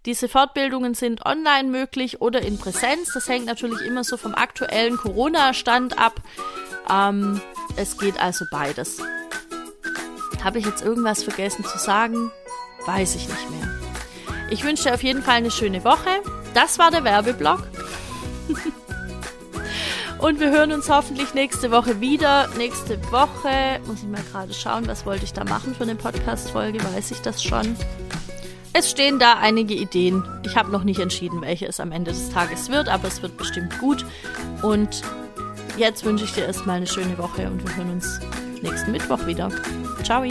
Diese 0.05 0.29
Fortbildungen 0.29 0.93
sind 0.93 1.25
online 1.25 1.71
möglich 1.71 2.21
oder 2.21 2.43
in 2.43 2.59
Präsenz. 2.59 3.13
Das 3.15 3.29
hängt 3.29 3.47
natürlich 3.47 3.81
immer 3.81 4.05
so 4.05 4.19
vom 4.19 4.35
aktuellen 4.35 4.99
Corona-Stand 4.99 5.99
ab. 5.99 6.21
Ähm, 6.90 7.40
es 7.77 7.99
geht 7.99 8.20
also 8.20 8.44
beides. 8.51 8.99
Habe 10.42 10.59
ich 10.59 10.66
jetzt 10.66 10.83
irgendwas 10.85 11.22
vergessen 11.22 11.64
zu 11.64 11.79
sagen? 11.79 12.31
Weiß 12.87 13.16
ich 13.16 13.29
nicht 13.29 13.51
mehr. 13.51 13.68
Ich 14.51 14.64
wünsche 14.64 14.85
dir 14.85 14.94
auf 14.94 15.03
jeden 15.03 15.22
Fall 15.22 15.37
eine 15.37 15.51
schöne 15.51 15.83
Woche. 15.85 16.22
Das 16.55 16.79
war 16.79 16.90
der 16.90 17.05
Werbeblock. 17.05 17.66
Und 20.18 20.40
wir 20.40 20.51
hören 20.51 20.72
uns 20.72 20.88
hoffentlich 20.88 21.35
nächste 21.35 21.70
Woche 21.70 22.01
wieder. 22.01 22.49
Nächste 22.57 22.99
Woche 23.11 23.81
muss 23.87 24.03
ich 24.03 24.09
mal 24.09 24.22
gerade 24.33 24.55
schauen, 24.55 24.87
was 24.87 25.05
wollte 25.05 25.25
ich 25.25 25.33
da 25.33 25.44
machen 25.44 25.75
für 25.75 25.83
eine 25.83 25.94
Podcast-Folge, 25.94 26.83
weiß 26.83 27.11
ich 27.11 27.20
das 27.20 27.42
schon. 27.42 27.77
Es 28.72 28.90
stehen 28.90 29.18
da 29.18 29.35
einige 29.35 29.75
Ideen. 29.75 30.22
Ich 30.44 30.57
habe 30.57 30.70
noch 30.70 30.85
nicht 30.85 31.01
entschieden, 31.01 31.40
welche 31.42 31.66
es 31.66 31.81
am 31.81 31.92
Ende 31.92 32.12
des 32.12 32.31
Tages 32.31 32.70
wird, 32.70 32.88
aber 32.88 33.09
es 33.09 33.22
wird 33.22 33.37
bestimmt 33.37 33.79
gut. 33.79 34.05
Und 34.62 35.03
jetzt 35.77 36.05
wünsche 36.05 36.25
ich 36.25 36.33
dir 36.33 36.47
erstmal 36.47 36.77
eine 36.77 36.87
schöne 36.87 37.17
Woche 37.19 37.47
und 37.47 37.62
wir 37.62 37.77
hören 37.77 37.91
uns 37.91 38.21
nächsten 38.62 38.93
Mittwoch 38.93 39.27
wieder. 39.27 39.51
Ciao. 40.03 40.25